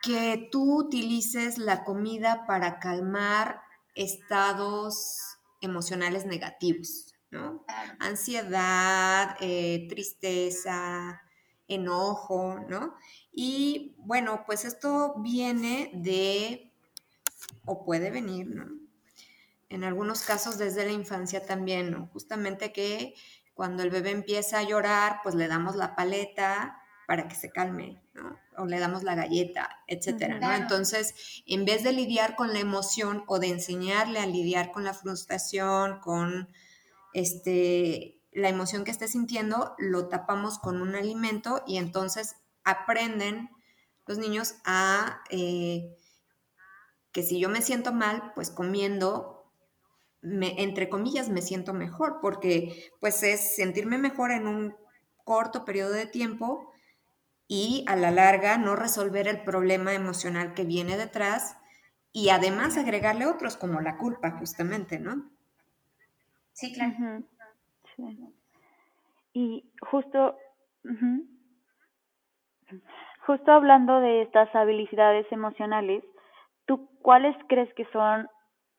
que 0.02 0.50
tú 0.52 0.80
utilices 0.80 1.60
la 1.60 1.84
comida 1.84 2.46
para 2.48 2.80
calmar 2.80 3.62
estados 3.94 5.38
emocionales 5.62 6.26
negativos. 6.26 7.15
Ansiedad, 8.00 9.38
eh, 9.40 9.88
tristeza, 9.90 11.22
enojo, 11.68 12.60
¿no? 12.68 12.96
Y 13.32 13.96
bueno, 13.98 14.44
pues 14.46 14.66
esto 14.66 15.16
viene 15.18 15.92
de, 15.94 16.72
o 17.66 17.84
puede 17.84 18.12
venir, 18.12 18.48
¿no? 18.48 18.68
En 19.70 19.84
algunos 19.84 20.22
casos 20.22 20.58
desde 20.58 20.86
la 20.86 20.92
infancia 20.92 21.46
también, 21.46 21.92
¿no? 21.92 22.10
Justamente 22.14 22.72
que 22.72 23.16
cuando 23.54 23.84
el 23.84 23.90
bebé 23.90 24.12
empieza 24.12 24.60
a 24.60 24.64
llorar, 24.64 25.22
pues 25.24 25.36
le 25.36 25.48
damos 25.48 25.76
la 25.76 25.96
paleta 25.96 26.82
para 27.08 27.28
que 27.28 27.36
se 27.36 27.52
calme, 27.52 28.02
¿no? 28.14 28.38
O 28.58 28.66
le 28.66 28.80
damos 28.80 29.04
la 29.04 29.16
galleta, 29.16 29.70
etcétera, 29.88 30.40
¿no? 30.40 30.54
Entonces, 30.54 31.44
en 31.46 31.66
vez 31.66 31.84
de 31.84 31.94
lidiar 31.94 32.36
con 32.36 32.54
la 32.54 32.60
emoción 32.60 33.24
o 33.28 33.40
de 33.40 33.50
enseñarle 33.50 34.20
a 34.20 34.26
lidiar 34.26 34.72
con 34.72 34.84
la 34.84 34.94
frustración, 34.94 36.00
con 36.00 36.50
este, 37.16 38.22
la 38.34 38.50
emoción 38.50 38.84
que 38.84 38.92
esté 38.92 39.08
sintiendo, 39.08 39.74
lo 39.78 40.10
tapamos 40.10 40.60
con 40.60 40.82
un 40.82 40.96
alimento 40.96 41.64
y 41.66 41.78
entonces 41.78 42.36
aprenden 42.66 43.50
los 44.06 44.18
niños 44.18 44.56
a 44.66 45.24
eh, 45.30 45.96
que 47.14 47.24
si 47.24 47.40
yo 47.40 47.48
me 47.48 47.62
siento 47.62 47.94
mal, 47.94 48.34
pues 48.36 48.52
comiendo, 48.52 49.50
me, 50.22 50.62
entre 50.62 50.90
comillas, 50.90 51.30
me 51.30 51.42
siento 51.42 51.74
mejor, 51.74 52.20
porque 52.22 52.92
pues 53.00 53.24
es 53.24 53.56
sentirme 53.56 53.98
mejor 53.98 54.32
en 54.32 54.46
un 54.46 54.76
corto 55.24 55.64
periodo 55.64 55.94
de 55.94 56.06
tiempo 56.06 56.74
y 57.48 57.86
a 57.88 57.96
la 57.96 58.12
larga 58.12 58.58
no 58.58 58.76
resolver 58.76 59.30
el 59.30 59.44
problema 59.46 59.94
emocional 59.94 60.54
que 60.54 60.66
viene 60.66 60.98
detrás 60.98 61.56
y 62.12 62.30
además 62.30 62.76
agregarle 62.76 63.26
otros 63.26 63.56
como 63.56 63.80
la 63.80 63.98
culpa 63.98 64.32
justamente, 64.32 65.00
¿no? 65.00 65.35
Sí, 66.56 66.74
claro. 66.74 67.24
Y 69.34 69.66
justo, 69.82 70.38
justo 73.26 73.52
hablando 73.52 74.00
de 74.00 74.22
estas 74.22 74.54
habilidades 74.56 75.30
emocionales, 75.32 76.04
¿tú 76.66 76.90
cuáles 77.02 77.36
crees 77.50 77.72
que 77.74 77.86
son 77.92 78.30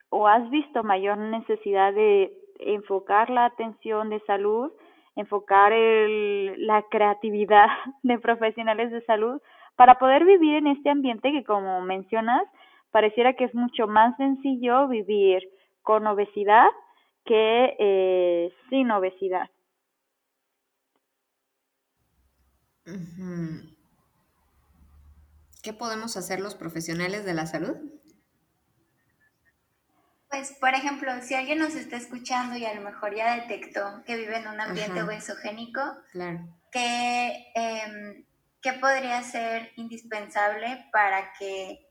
o 0.09 0.27
has 0.27 0.49
visto 0.49 0.83
mayor 0.83 1.19
necesidad 1.19 1.93
de 1.93 2.33
enfocar 2.59 3.29
la 3.29 3.45
atención 3.45 4.09
de 4.09 4.21
salud, 4.21 4.71
enfocar 5.15 5.71
el, 5.71 6.65
la 6.65 6.81
creatividad 6.89 7.67
de 8.01 8.17
profesionales 8.17 8.91
de 8.91 9.05
salud 9.05 9.39
para 9.75 9.99
poder 9.99 10.25
vivir 10.25 10.55
en 10.55 10.67
este 10.67 10.89
ambiente 10.89 11.31
que 11.31 11.43
como 11.43 11.81
mencionas, 11.81 12.41
pareciera 12.89 13.33
que 13.33 13.43
es 13.43 13.53
mucho 13.53 13.85
más 13.85 14.17
sencillo 14.17 14.87
vivir 14.87 15.47
con 15.83 16.07
obesidad 16.07 16.69
que 17.27 17.75
eh, 17.79 18.53
sin 18.69 18.89
obesidad. 18.91 19.49
¿Qué 25.61 25.73
podemos 25.73 26.15
hacer 26.15 26.39
los 26.39 26.55
profesionales 26.55 27.25
de 27.25 27.33
la 27.33 27.45
salud? 27.45 27.75
Pues, 30.29 30.51
por 30.59 30.73
ejemplo, 30.73 31.11
si 31.21 31.35
alguien 31.35 31.59
nos 31.59 31.75
está 31.75 31.97
escuchando 31.97 32.57
y 32.57 32.65
a 32.65 32.73
lo 32.73 32.81
mejor 32.81 33.15
ya 33.15 33.35
detectó 33.35 34.03
que 34.05 34.17
vive 34.17 34.37
en 34.37 34.47
un 34.47 34.59
ambiente 34.59 35.01
obesogénico, 35.01 35.81
claro. 36.11 36.39
¿qué, 36.71 37.51
em, 37.55 38.25
¿qué 38.61 38.73
podría 38.73 39.21
ser 39.23 39.71
indispensable 39.77 40.87
para 40.91 41.33
que 41.33 41.86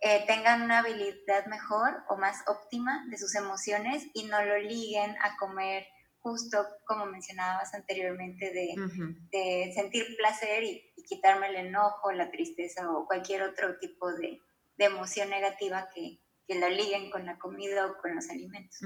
eh, 0.00 0.24
tengan 0.26 0.62
una 0.62 0.78
habilidad 0.78 1.46
mejor 1.46 2.04
o 2.08 2.16
más 2.16 2.44
óptima 2.46 3.04
de 3.10 3.18
sus 3.18 3.34
emociones 3.34 4.06
y 4.14 4.24
no 4.24 4.44
lo 4.44 4.58
liguen 4.58 5.16
a 5.22 5.36
comer 5.38 5.86
justo 6.20 6.64
como 6.84 7.06
mencionabas 7.06 7.74
anteriormente 7.74 8.52
de, 8.52 9.72
sentir 9.74 10.04
placer 10.16 10.62
y, 10.62 10.84
quitarme 11.08 11.48
el 11.48 11.68
enojo, 11.68 12.12
la 12.12 12.30
tristeza 12.30 12.90
o 12.92 13.06
cualquier 13.06 13.42
otro 13.42 13.78
tipo 13.78 14.12
de, 14.12 14.40
emoción 14.76 15.30
negativa 15.30 15.88
que, 15.94 16.20
que, 16.46 16.60
lo 16.60 16.68
liguen 16.68 17.10
con 17.10 17.24
la 17.24 17.38
comida 17.38 17.86
o 17.86 17.96
con 18.00 18.14
los 18.14 18.28
alimentos. 18.28 18.78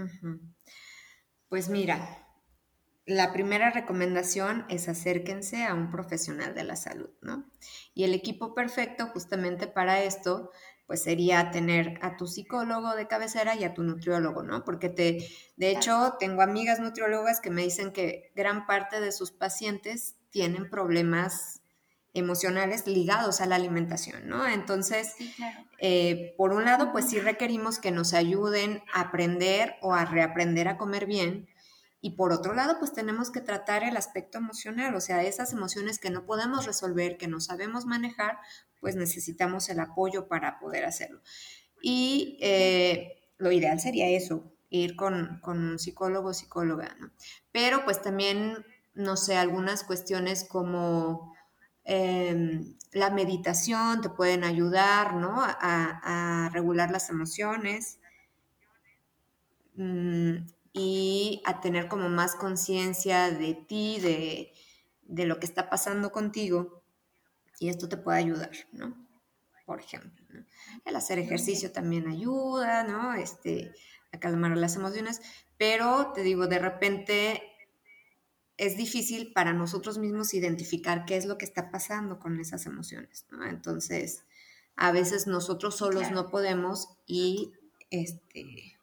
Pues 1.48 1.68
mira, 1.68 2.22
la 3.04 3.32
primera 3.32 3.70
recomendación 3.70 4.64
es 4.68 4.88
acérquense 4.88 5.64
a 5.64 5.74
un 5.74 5.90
profesional 5.90 6.54
de 6.54 6.62
la 6.62 6.76
salud, 6.76 7.10
¿no? 7.20 7.50
Y 7.92 8.04
el 8.04 8.14
equipo 8.14 8.54
perfecto 8.54 9.08
justamente 9.08 9.66
para 9.66 10.02
esto 10.02 10.52
pues 10.86 11.02
sería 11.02 11.50
tener 11.50 11.98
a 12.02 12.16
tu 12.16 12.26
psicólogo 12.26 12.94
de 12.94 13.06
cabecera 13.06 13.54
y 13.54 13.64
a 13.64 13.74
tu 13.74 13.82
nutriólogo, 13.82 14.42
¿no? 14.42 14.64
Porque 14.64 14.88
te, 14.88 15.26
de 15.56 15.70
hecho, 15.70 16.14
tengo 16.18 16.42
amigas 16.42 16.80
nutriólogas 16.80 17.40
que 17.40 17.50
me 17.50 17.62
dicen 17.62 17.92
que 17.92 18.32
gran 18.34 18.66
parte 18.66 19.00
de 19.00 19.12
sus 19.12 19.30
pacientes 19.30 20.16
tienen 20.30 20.68
problemas 20.68 21.62
emocionales 22.14 22.86
ligados 22.86 23.40
a 23.40 23.46
la 23.46 23.56
alimentación, 23.56 24.28
¿no? 24.28 24.46
Entonces, 24.46 25.14
eh, 25.78 26.34
por 26.36 26.52
un 26.52 26.64
lado, 26.64 26.92
pues 26.92 27.08
sí 27.08 27.18
requerimos 27.18 27.78
que 27.78 27.90
nos 27.90 28.12
ayuden 28.12 28.82
a 28.92 29.02
aprender 29.02 29.76
o 29.80 29.94
a 29.94 30.04
reaprender 30.04 30.68
a 30.68 30.76
comer 30.76 31.06
bien, 31.06 31.48
y 32.04 32.10
por 32.10 32.32
otro 32.32 32.52
lado, 32.52 32.80
pues 32.80 32.92
tenemos 32.92 33.30
que 33.30 33.40
tratar 33.40 33.84
el 33.84 33.96
aspecto 33.96 34.36
emocional, 34.36 34.92
o 34.96 35.00
sea, 35.00 35.22
esas 35.22 35.52
emociones 35.52 36.00
que 36.00 36.10
no 36.10 36.26
podemos 36.26 36.66
resolver, 36.66 37.16
que 37.16 37.28
no 37.28 37.40
sabemos 37.40 37.86
manejar, 37.86 38.38
pues 38.80 38.96
necesitamos 38.96 39.68
el 39.68 39.78
apoyo 39.78 40.26
para 40.26 40.58
poder 40.58 40.84
hacerlo. 40.84 41.20
Y 41.80 42.38
eh, 42.40 43.30
lo 43.38 43.52
ideal 43.52 43.78
sería 43.78 44.08
eso, 44.08 44.52
ir 44.68 44.96
con, 44.96 45.40
un 45.46 45.78
psicólogo 45.78 46.30
o 46.30 46.34
psicóloga, 46.34 46.96
¿no? 46.98 47.12
Pero 47.52 47.84
pues 47.84 48.02
también, 48.02 48.66
no 48.94 49.16
sé, 49.16 49.36
algunas 49.36 49.84
cuestiones 49.84 50.44
como 50.44 51.36
em, 51.84 52.74
la 52.90 53.10
meditación 53.10 54.00
te 54.00 54.08
pueden 54.08 54.42
ayudar, 54.42 55.14
¿no? 55.14 55.36
A, 55.36 56.50
regular 56.52 56.90
las 56.90 57.10
emociones. 57.10 58.00
Mm, 59.76 60.38
y 60.72 61.42
a 61.44 61.60
tener 61.60 61.88
como 61.88 62.08
más 62.08 62.34
conciencia 62.34 63.30
de 63.30 63.54
ti, 63.54 64.00
de, 64.00 65.26
lo 65.26 65.38
que 65.38 65.46
está 65.46 65.68
pasando 65.68 66.10
contigo. 66.12 66.82
Y 67.58 67.68
esto 67.68 67.88
te 67.88 67.96
puede 67.96 68.18
ayudar, 68.18 68.50
¿no? 68.72 68.96
Por 69.66 69.80
ejemplo, 69.80 70.24
el 70.84 70.96
hacer 70.96 71.18
ejercicio 71.18 71.72
también 71.72 72.08
ayuda, 72.08 72.84
¿no? 72.84 73.14
Este, 73.14 73.72
a 74.12 74.18
calmar 74.18 74.56
las 74.56 74.76
emociones, 74.76 75.20
pero 75.56 76.12
te 76.12 76.22
digo, 76.22 76.46
de 76.46 76.58
repente 76.58 77.42
es 78.56 78.76
difícil 78.76 79.32
para 79.32 79.52
nosotros 79.52 79.98
mismos 79.98 80.34
identificar 80.34 81.04
qué 81.04 81.16
es 81.16 81.26
lo 81.26 81.38
que 81.38 81.44
está 81.44 81.70
pasando 81.70 82.18
con 82.18 82.38
esas 82.40 82.66
emociones, 82.66 83.26
¿no? 83.30 83.46
Entonces, 83.46 84.24
a 84.76 84.92
veces 84.92 85.26
nosotros 85.26 85.76
solos 85.76 86.10
no 86.10 86.30
podemos 86.30 86.88
y 87.06 87.52
este, 87.90 88.78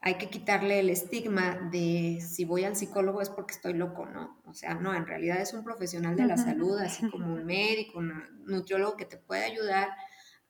hay 0.00 0.16
que 0.16 0.30
quitarle 0.30 0.78
el 0.78 0.90
estigma 0.90 1.56
de 1.72 2.20
si 2.20 2.44
voy 2.44 2.64
al 2.64 2.76
psicólogo 2.76 3.20
es 3.20 3.30
porque 3.30 3.54
estoy 3.54 3.74
loco, 3.74 4.06
¿no? 4.06 4.40
O 4.46 4.54
sea, 4.54 4.74
no, 4.74 4.94
en 4.94 5.06
realidad 5.06 5.40
es 5.40 5.52
un 5.52 5.64
profesional 5.64 6.16
de 6.16 6.26
la 6.26 6.36
salud, 6.36 6.78
así 6.78 7.08
como 7.10 7.34
un 7.34 7.44
médico, 7.44 7.98
un 7.98 8.44
nutriólogo 8.46 8.96
que 8.96 9.06
te 9.06 9.16
puede 9.16 9.44
ayudar 9.44 9.88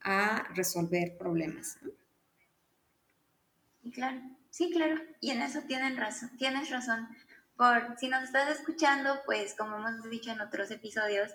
a 0.02 0.46
resolver 0.54 1.16
problemas. 1.18 1.78
Claro, 3.92 4.20
sí, 4.50 4.70
claro, 4.70 5.00
y 5.20 5.30
en 5.30 5.40
eso 5.40 5.60
tienen 5.66 5.96
razón, 5.96 6.30
tienes 6.36 6.70
razón. 6.70 7.08
Por 7.56 7.98
si 7.98 8.08
nos 8.08 8.22
estás 8.22 8.50
escuchando, 8.50 9.20
pues 9.24 9.54
como 9.54 9.76
hemos 9.76 10.08
dicho 10.10 10.30
en 10.30 10.40
otros 10.40 10.70
episodios, 10.70 11.32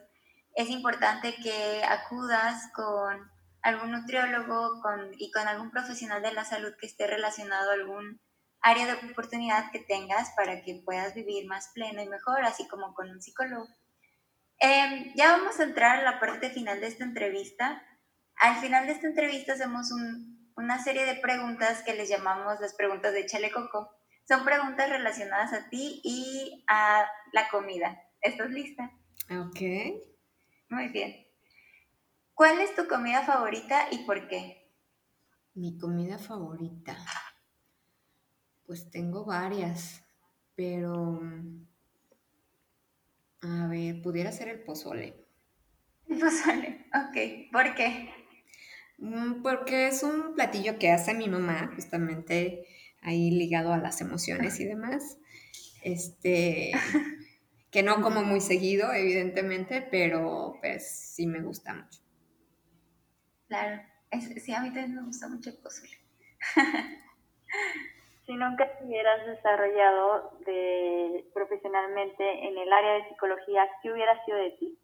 es 0.55 0.69
importante 0.69 1.35
que 1.41 1.83
acudas 1.83 2.71
con 2.73 3.32
algún 3.63 3.91
nutriólogo 3.91 4.81
con, 4.81 5.11
y 5.17 5.31
con 5.31 5.47
algún 5.47 5.71
profesional 5.71 6.21
de 6.21 6.33
la 6.33 6.45
salud 6.45 6.73
que 6.79 6.85
esté 6.85 7.07
relacionado 7.07 7.71
a 7.71 7.73
algún 7.73 8.21
área 8.61 8.85
de 8.85 9.11
oportunidad 9.11 9.71
que 9.71 9.79
tengas 9.79 10.31
para 10.35 10.61
que 10.61 10.81
puedas 10.85 11.13
vivir 11.13 11.47
más 11.47 11.71
pleno 11.73 12.01
y 12.01 12.07
mejor, 12.07 12.43
así 12.43 12.67
como 12.67 12.93
con 12.93 13.09
un 13.09 13.21
psicólogo. 13.21 13.67
Em, 14.59 15.13
ya 15.15 15.37
vamos 15.37 15.59
a 15.59 15.63
entrar 15.63 15.99
a 15.99 16.03
la 16.03 16.19
parte 16.19 16.49
final 16.49 16.79
de 16.79 16.87
esta 16.87 17.03
entrevista. 17.03 17.81
Al 18.35 18.55
final 18.57 18.85
de 18.85 18.93
esta 18.93 19.07
entrevista 19.07 19.53
hacemos 19.53 19.89
una 20.55 20.81
serie 20.83 21.05
de 21.05 21.15
preguntas 21.15 21.83
que 21.83 21.93
les 21.93 22.09
llamamos 22.09 22.59
las 22.59 22.73
preguntas 22.75 23.13
de 23.13 23.25
Chalecoco. 23.25 23.89
Son 24.27 24.45
preguntas 24.45 24.89
relacionadas 24.89 25.51
a 25.53 25.69
ti 25.69 26.01
y 26.03 26.63
a 26.67 27.05
la 27.33 27.49
comida. 27.49 28.01
¿Estás 28.21 28.49
lista? 28.49 28.91
Ok. 29.29 29.59
Muy 30.69 30.87
bien. 30.89 31.22
¿Cuál 32.33 32.59
es 32.59 32.75
tu 32.75 32.87
comida 32.87 33.23
favorita 33.23 33.87
y 33.91 33.99
por 34.05 34.27
qué? 34.27 34.71
Mi 35.53 35.77
comida 35.77 36.17
favorita. 36.17 36.97
Pues 38.65 38.89
tengo 38.89 39.25
varias, 39.25 40.03
pero 40.55 41.21
a 43.41 43.67
ver, 43.67 44.01
pudiera 44.01 44.31
ser 44.31 44.47
el 44.47 44.63
pozole. 44.63 45.15
El 46.07 46.19
pozole, 46.19 46.85
ok. 46.93 47.51
¿Por 47.51 47.75
qué? 47.75 48.09
Mm, 48.97 49.41
porque 49.41 49.87
es 49.87 50.01
un 50.01 50.33
platillo 50.33 50.79
que 50.79 50.91
hace 50.91 51.13
mi 51.13 51.27
mamá, 51.27 51.71
justamente 51.75 52.65
ahí 53.01 53.31
ligado 53.31 53.73
a 53.73 53.77
las 53.77 54.01
emociones 54.01 54.59
y 54.59 54.65
demás. 54.65 55.17
Este, 55.83 56.71
que 57.69 57.83
no 57.83 58.01
como 58.01 58.23
muy 58.23 58.39
seguido, 58.39 58.93
evidentemente, 58.93 59.81
pero 59.81 60.57
pues 60.61 60.89
sí 60.89 61.27
me 61.27 61.41
gusta 61.41 61.73
mucho. 61.73 62.02
Claro, 63.47 63.81
sí, 64.37 64.53
a 64.53 64.61
mí 64.61 64.67
también 64.67 64.95
me 64.95 65.03
gusta 65.03 65.27
mucho 65.27 65.49
el 65.49 65.57
pozole. 65.57 65.97
si 68.25 68.33
nunca 68.33 68.77
te 68.77 68.85
hubieras 68.85 69.25
desarrollado 69.27 70.37
de, 70.45 71.25
profesionalmente 71.33 72.23
en 72.47 72.57
el 72.57 72.71
área 72.71 72.93
de 72.93 73.09
psicología, 73.09 73.67
¿qué 73.81 73.91
hubiera 73.91 74.23
sido 74.25 74.37
de 74.37 74.51
ti? 74.51 74.79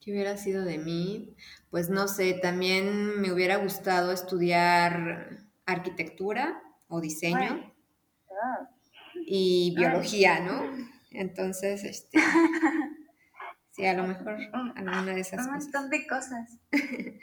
¿Qué 0.00 0.12
hubiera 0.12 0.36
sido 0.36 0.64
de 0.64 0.78
mí? 0.78 1.36
Pues 1.70 1.90
no 1.90 2.08
sé, 2.08 2.34
también 2.34 3.20
me 3.20 3.32
hubiera 3.32 3.56
gustado 3.56 4.12
estudiar 4.12 5.40
arquitectura 5.66 6.62
o 6.88 7.00
diseño 7.00 7.74
ah. 8.30 8.70
y 9.14 9.74
biología, 9.76 10.40
¿no? 10.40 10.62
Entonces, 11.10 11.84
este, 11.84 12.18
sí, 13.80 13.86
a 13.86 13.94
lo 13.94 14.04
mejor 14.04 14.38
alguna 14.76 15.14
de 15.14 15.20
esas 15.20 15.46
cosas. 15.46 15.64
Un 15.64 15.72
montón 15.72 15.90
de 15.90 16.06
cosas. 16.06 16.58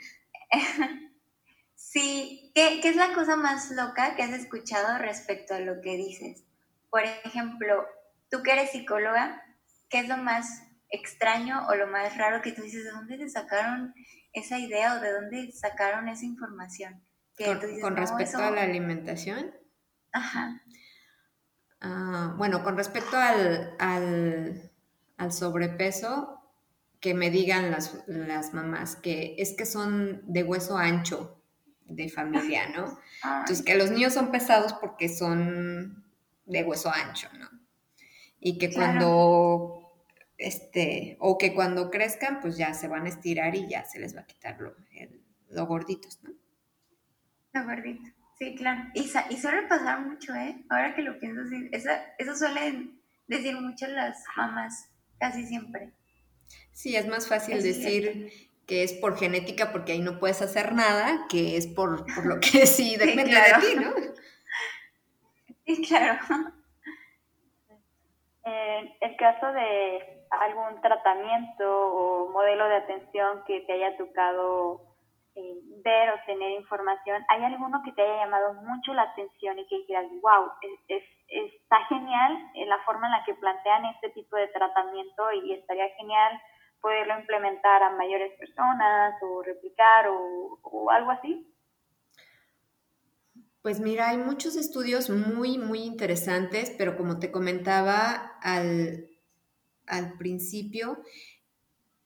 sí, 1.74 2.52
¿Qué, 2.54 2.80
es 2.82 2.96
la 2.96 3.14
cosa 3.14 3.36
más 3.36 3.70
loca 3.70 4.16
que 4.16 4.22
has 4.22 4.32
escuchado 4.32 4.98
respecto 4.98 5.54
a 5.54 5.60
lo 5.60 5.80
que 5.80 5.96
dices? 5.96 6.44
Por 6.90 7.02
ejemplo, 7.04 7.86
tú 8.30 8.42
que 8.42 8.52
eres 8.52 8.70
psicóloga, 8.72 9.42
¿qué 9.88 10.00
es 10.00 10.08
lo 10.08 10.16
más 10.16 10.64
extraño 10.90 11.66
o 11.68 11.74
lo 11.74 11.86
más 11.86 12.16
raro 12.16 12.42
que 12.42 12.52
tú 12.52 12.62
dices? 12.62 12.84
¿De 12.84 12.90
dónde 12.90 13.18
se 13.18 13.28
sacaron 13.30 13.94
esa 14.32 14.58
idea 14.58 14.94
o 14.94 15.00
de 15.00 15.12
dónde 15.12 15.52
sacaron 15.52 16.08
esa 16.08 16.24
información? 16.24 17.02
con, 17.80 17.96
respecto 17.96 18.38
a 18.38 18.50
la 18.50 18.62
alimentación. 18.62 19.54
Ajá. 20.12 20.60
Ah, 21.80 22.34
bueno, 22.36 22.64
con 22.64 22.76
respecto 22.76 23.16
al, 23.16 23.76
al 23.78 25.32
sobrepeso, 25.32 26.37
que 27.00 27.14
me 27.14 27.30
digan 27.30 27.70
las, 27.70 28.02
las, 28.06 28.54
mamás 28.54 28.96
que 28.96 29.36
es 29.38 29.52
que 29.52 29.66
son 29.66 30.22
de 30.24 30.42
hueso 30.42 30.76
ancho 30.76 31.40
de 31.84 32.08
familia, 32.08 32.68
¿no? 32.68 32.98
Entonces, 33.24 33.62
que 33.62 33.76
los 33.76 33.90
niños 33.90 34.12
son 34.12 34.30
pesados 34.30 34.74
porque 34.74 35.08
son 35.08 36.04
de 36.44 36.62
hueso 36.62 36.92
ancho, 36.92 37.28
¿no? 37.38 37.48
Y 38.40 38.58
que 38.58 38.72
cuando, 38.72 40.06
este, 40.36 41.16
o 41.20 41.38
que 41.38 41.54
cuando 41.54 41.90
crezcan, 41.90 42.40
pues 42.40 42.56
ya 42.56 42.74
se 42.74 42.88
van 42.88 43.06
a 43.06 43.08
estirar 43.08 43.54
y 43.54 43.68
ya 43.68 43.84
se 43.84 43.98
les 43.98 44.14
va 44.14 44.20
a 44.20 44.26
quitar 44.26 44.60
lo, 44.60 44.74
lo 45.50 45.66
gorditos, 45.66 46.22
¿no? 46.22 46.30
Lo 47.54 47.64
gordito, 47.64 48.10
sí, 48.38 48.54
claro. 48.54 48.90
Y, 48.94 49.10
y 49.30 49.36
suele 49.36 49.62
pasar 49.66 50.00
mucho, 50.00 50.34
¿eh? 50.34 50.62
Ahora 50.68 50.94
que 50.94 51.02
lo 51.02 51.18
pienso, 51.18 51.48
sí, 51.48 51.68
eso, 51.72 51.90
eso 52.18 52.36
suelen 52.36 53.00
decir 53.26 53.58
mucho 53.58 53.86
las 53.86 54.22
mamás, 54.36 54.90
casi 55.18 55.46
siempre. 55.46 55.92
Sí, 56.78 56.94
es 56.94 57.08
más 57.08 57.28
fácil 57.28 57.60
decir 57.60 58.30
que 58.64 58.84
es 58.84 58.92
por 58.92 59.18
genética 59.18 59.72
porque 59.72 59.90
ahí 59.90 60.00
no 60.00 60.20
puedes 60.20 60.40
hacer 60.42 60.74
nada, 60.74 61.26
que 61.28 61.56
es 61.56 61.66
por, 61.66 62.06
lo 62.24 62.38
que 62.38 62.66
sí 62.76 62.96
depende 62.96 63.34
de 63.34 63.54
ti, 63.60 63.74
¿no? 63.74 63.90
Sí, 65.66 65.82
claro. 65.88 66.20
En 68.44 68.94
el 69.00 69.16
caso 69.16 69.52
de 69.52 70.24
algún 70.30 70.80
tratamiento 70.80 71.64
o 71.68 72.30
modelo 72.30 72.66
de 72.68 72.76
atención 72.76 73.42
que 73.46 73.60
te 73.62 73.72
haya 73.72 73.94
tocado 73.98 74.80
eh, 75.34 75.58
ver 75.84 76.10
o 76.10 76.20
tener 76.24 76.52
información, 76.52 77.22
¿hay 77.28 77.44
alguno 77.44 77.82
que 77.84 77.92
te 77.92 78.02
haya 78.02 78.24
llamado 78.24 78.54
mucho 78.54 78.94
la 78.94 79.02
atención 79.02 79.58
y 79.58 79.66
que 79.66 79.78
dijeras, 79.78 80.06
wow, 80.22 80.50
es, 80.86 81.02
está 81.26 81.84
genial 81.88 82.38
la 82.54 82.78
forma 82.86 83.08
en 83.08 83.12
la 83.12 83.24
que 83.24 83.34
plantean 83.34 83.84
este 83.86 84.10
tipo 84.10 84.36
de 84.36 84.48
tratamiento 84.48 85.32
y 85.32 85.52
estaría 85.52 85.88
genial 85.96 86.40
poderlo 86.80 87.18
implementar 87.18 87.82
a 87.82 87.96
mayores 87.96 88.32
personas 88.38 89.14
o 89.22 89.42
replicar 89.42 90.06
o, 90.08 90.90
algo 90.90 91.10
así? 91.10 91.46
Pues 93.62 93.80
mira, 93.80 94.08
hay 94.08 94.16
muchos 94.16 94.56
estudios 94.56 95.10
muy, 95.10 95.58
muy 95.58 95.80
interesantes, 95.80 96.74
pero 96.78 96.96
como 96.96 97.18
te 97.18 97.30
comentaba 97.30 98.38
al, 98.40 99.08
al 99.86 100.16
principio, 100.16 101.02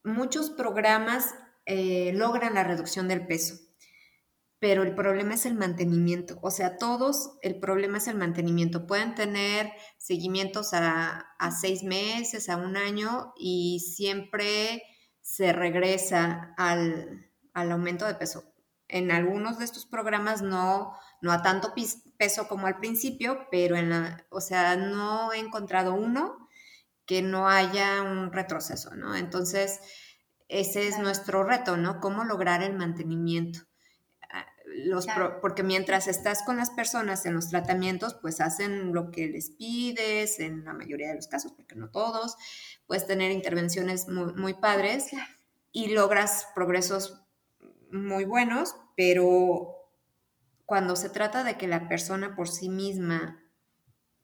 muchos 0.03 0.51
programas 0.51 1.35
eh, 1.67 2.13
logran 2.15 2.55
la 2.55 2.65
reducción 2.65 3.07
del 3.07 3.27
peso 3.27 3.62
pero 4.63 4.85
el 4.85 4.95
problema 4.95 5.35
es 5.35 5.45
el 5.45 5.57
mantenimiento. 5.57 6.39
O 6.41 6.53
sea, 6.53 6.77
todos, 6.77 7.37
el 7.43 7.59
problema 7.59 7.99
es 7.99 8.07
el 8.07 8.17
mantenimiento. 8.17 8.87
Pueden 8.87 9.17
tener 9.17 9.73
seguimientos 9.99 10.69
a, 10.73 11.27
seis 11.61 11.83
meses, 11.83 12.49
a 12.49 12.57
un 12.57 12.77
año 12.77 13.33
y 13.37 13.81
siempre 13.81 14.85
se 15.21 15.53
regresa 15.53 16.55
al, 16.57 17.29
aumento 17.55 18.07
de 18.07 18.15
peso. 18.15 18.55
En 18.87 19.11
algunos 19.11 19.59
de 19.59 19.65
estos 19.65 19.85
programas 19.85 20.43
no, 20.43 20.93
no 21.21 21.33
a 21.33 21.43
tanto 21.43 21.75
peso 22.17 22.47
como 22.47 22.69
al 22.69 22.79
principio, 22.79 23.49
pero 23.51 23.75
en 23.75 23.91
la, 23.91 24.29
o 24.31 24.41
sea, 24.41 24.77
no 24.77 25.33
he 25.33 25.41
encontrado 25.41 25.93
uno 25.95 26.49
que 27.05 27.21
no 27.21 27.49
haya 27.49 28.01
un 28.03 28.33
retroceso, 28.33 28.95
¿no? 28.95 29.17
Entonces, 29.17 29.81
ese 30.47 30.87
es 30.87 31.01
nuestro 31.01 31.43
reto, 31.43 31.77
¿no? 31.77 31.99
Cómo 31.99 32.23
lograr 32.23 32.63
el 32.63 32.77
mantenimiento 32.77 33.72
los 34.77 35.07
porque 35.41 35.63
mientras 35.63 36.09
estás 36.09 36.43
con 36.43 36.57
las 36.57 36.71
personas 36.71 37.27
en 37.27 37.35
los 37.35 37.51
tratamientos, 37.51 38.15
pues 38.15 38.41
hacen 38.41 38.93
lo 38.93 39.11
que 39.11 39.29
les 39.29 39.51
pides, 39.51 40.41
en 40.41 40.65
la 40.65 40.73
mayoría 40.73 41.09
de 41.09 41.17
los 41.17 41.29
casos, 41.29 41.53
porque 41.53 41.75
no 41.75 41.91
todos, 41.91 42.37
puedes 42.87 43.07
tener 43.07 43.31
intervenciones 43.31 44.09
muy, 44.09 44.55
padres 44.55 45.11
y 45.73 45.89
logras 45.89 46.49
progresos 46.55 47.23
muy 47.91 48.25
buenos, 48.25 48.75
pero 48.97 49.77
cuando 50.67 50.97
se 50.97 51.11
trata 51.11 51.45
de 51.45 51.57
que 51.57 51.69
la 51.69 51.89
persona 51.89 52.35
por 52.37 52.49
sí 52.49 52.69
misma 52.69 53.43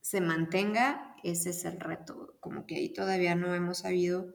se 0.00 0.20
mantenga, 0.20 1.16
ese 1.22 1.50
es 1.50 1.64
el 1.64 1.80
reto, 1.80 2.36
como 2.40 2.66
que 2.66 2.76
ahí 2.76 2.92
todavía 2.92 3.34
no 3.34 3.54
hemos 3.54 3.78
sabido 3.78 4.32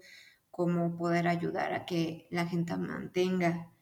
cómo 0.52 0.96
poder 0.98 1.28
ayudar 1.28 1.74
a 1.74 1.86
que 1.86 2.28
la 2.30 2.46
gente 2.46 2.78
mantenga 2.78 3.73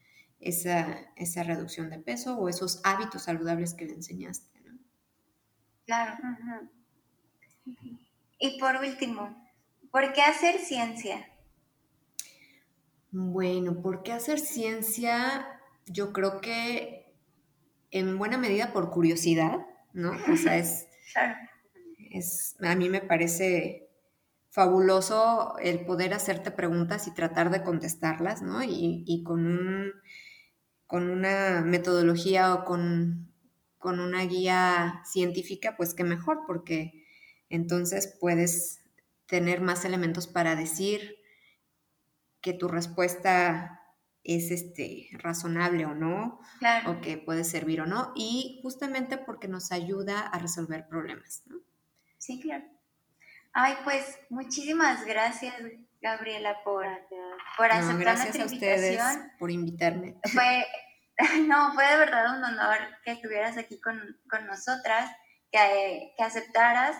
esa, 0.41 1.13
esa 1.15 1.43
reducción 1.43 1.89
de 1.89 1.99
peso 1.99 2.37
o 2.37 2.49
esos 2.49 2.81
hábitos 2.83 3.23
saludables 3.23 3.73
que 3.73 3.85
le 3.85 3.93
enseñaste. 3.93 4.59
¿no? 4.61 4.77
Claro. 5.85 6.17
Y 8.39 8.59
por 8.59 8.75
último, 8.77 9.49
¿por 9.91 10.13
qué 10.13 10.21
hacer 10.21 10.59
ciencia? 10.59 11.27
Bueno, 13.11 13.81
¿por 13.81 14.03
qué 14.03 14.13
hacer 14.13 14.39
ciencia? 14.39 15.47
yo 15.87 16.13
creo 16.13 16.41
que 16.41 17.13
en 17.91 18.17
buena 18.17 18.37
medida 18.37 18.71
por 18.71 18.91
curiosidad, 18.91 19.65
¿no? 19.93 20.11
O 20.31 20.37
sea, 20.37 20.57
es, 20.57 20.87
es 22.11 22.55
a 22.61 22.75
mí 22.75 22.89
me 22.89 23.01
parece 23.01 23.89
fabuloso 24.49 25.55
el 25.59 25.85
poder 25.85 26.13
hacerte 26.13 26.51
preguntas 26.51 27.07
y 27.07 27.13
tratar 27.13 27.51
de 27.51 27.63
contestarlas, 27.63 28.41
¿no? 28.41 28.61
Y, 28.63 29.23
con, 29.25 29.45
un, 29.45 29.91
con 30.91 31.09
una 31.09 31.61
metodología 31.61 32.53
o 32.53 32.65
con, 32.65 33.31
con 33.77 34.01
una 34.01 34.25
guía 34.25 35.01
científica, 35.05 35.77
pues 35.77 35.93
qué 35.93 36.03
mejor, 36.03 36.41
porque 36.45 37.05
entonces 37.47 38.17
puedes 38.19 38.81
tener 39.25 39.61
más 39.61 39.85
elementos 39.85 40.27
para 40.27 40.57
decir 40.57 41.15
que 42.41 42.51
tu 42.51 42.67
respuesta 42.67 43.79
es 44.25 44.51
este, 44.51 45.07
razonable 45.13 45.85
o 45.85 45.95
no, 45.95 46.41
o 46.85 46.99
que 46.99 47.15
puede 47.17 47.45
servir 47.45 47.79
o 47.79 47.85
no, 47.85 48.11
y 48.13 48.59
justamente 48.61 49.17
porque 49.17 49.47
nos 49.47 49.71
ayuda 49.71 50.19
a 50.19 50.39
resolver 50.39 50.89
problemas. 50.89 51.43
¿no? 51.45 51.55
Sí, 52.17 52.41
claro. 52.41 52.65
Ay, 53.53 53.75
pues 53.85 54.19
muchísimas 54.29 55.05
gracias, 55.05 55.53
Gabriela, 56.01 56.57
por, 56.63 56.85
por 57.57 57.71
aceptar 57.71 58.17
nuestra 58.17 58.43
invitación. 58.43 59.31
por 59.37 59.51
invitarme. 59.51 60.15
Fue, 60.33 60.65
no, 61.47 61.73
fue 61.73 61.85
de 61.85 61.97
verdad 61.97 62.37
un 62.37 62.43
honor 62.43 62.77
que 63.03 63.11
estuvieras 63.11 63.57
aquí 63.57 63.79
con, 63.79 63.99
nosotras, 64.47 65.11
que, 65.51 66.13
que 66.17 66.23
aceptaras. 66.23 66.97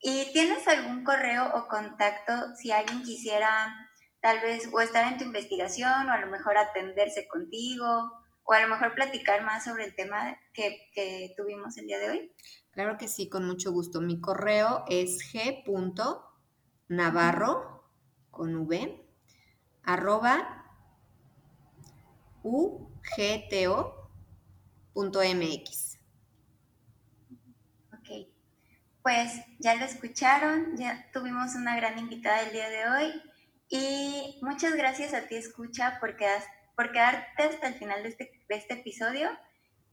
¿Y 0.00 0.30
tienes 0.32 0.68
algún 0.68 1.02
correo 1.02 1.50
o 1.54 1.66
contacto 1.66 2.54
si 2.56 2.70
alguien 2.70 3.02
quisiera 3.02 3.74
tal 4.20 4.40
vez 4.40 4.68
o 4.72 4.80
estar 4.80 5.10
en 5.10 5.18
tu 5.18 5.24
investigación 5.24 6.08
o 6.08 6.12
a 6.12 6.18
lo 6.18 6.26
mejor 6.26 6.58
atenderse 6.58 7.26
contigo 7.26 8.12
o 8.42 8.52
a 8.52 8.60
lo 8.60 8.68
mejor 8.68 8.94
platicar 8.94 9.42
más 9.44 9.64
sobre 9.64 9.84
el 9.84 9.94
tema 9.94 10.36
que, 10.52 10.90
que 10.92 11.32
tuvimos 11.36 11.78
el 11.78 11.86
día 11.86 11.98
de 11.98 12.10
hoy? 12.10 12.34
Claro 12.70 12.98
que 12.98 13.08
sí, 13.08 13.30
con 13.30 13.46
mucho 13.46 13.72
gusto. 13.72 14.02
Mi 14.02 14.20
correo 14.20 14.84
es 14.88 15.32
g.navarro 15.32 17.73
con 18.34 18.66
v 18.66 19.00
arroba 19.84 20.64
ugto.mx. 22.42 22.84
Ok, 27.92 28.08
pues 29.02 29.40
ya 29.58 29.74
lo 29.76 29.84
escucharon, 29.84 30.76
ya 30.76 31.10
tuvimos 31.12 31.54
una 31.54 31.76
gran 31.76 31.98
invitada 31.98 32.42
el 32.42 32.52
día 32.52 32.68
de 32.68 32.88
hoy 32.88 33.22
y 33.68 34.38
muchas 34.42 34.74
gracias 34.74 35.14
a 35.14 35.26
ti, 35.26 35.36
escucha, 35.36 35.98
por, 36.00 36.16
por 36.76 36.92
quedarte 36.92 37.44
hasta 37.44 37.68
el 37.68 37.74
final 37.74 38.02
de 38.02 38.10
este, 38.10 38.44
de 38.48 38.54
este 38.56 38.74
episodio. 38.74 39.30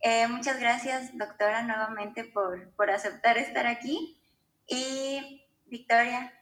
Eh, 0.01 0.27
muchas 0.27 0.59
gracias, 0.59 1.15
doctora, 1.17 1.61
nuevamente 1.61 2.23
por, 2.25 2.71
por 2.73 2.89
aceptar 2.89 3.37
estar 3.37 3.67
aquí. 3.67 4.19
Y 4.67 5.47
Victoria, 5.67 6.33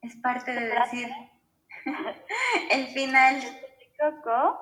es 0.00 0.16
parte 0.16 0.52
de 0.52 0.66
decir 0.66 1.08
el 2.70 2.86
final. 2.88 3.42
Coco 3.98 4.58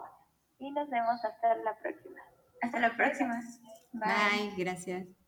y 0.59 0.71
nos 0.73 0.89
vemos 0.91 1.25
hasta 1.25 1.55
la 1.57 1.77
próxima. 1.79 2.21
Hasta 2.63 2.81
la 2.81 2.91
próxima. 2.97 3.41
Bye 3.93 4.53
gracias. 4.57 5.20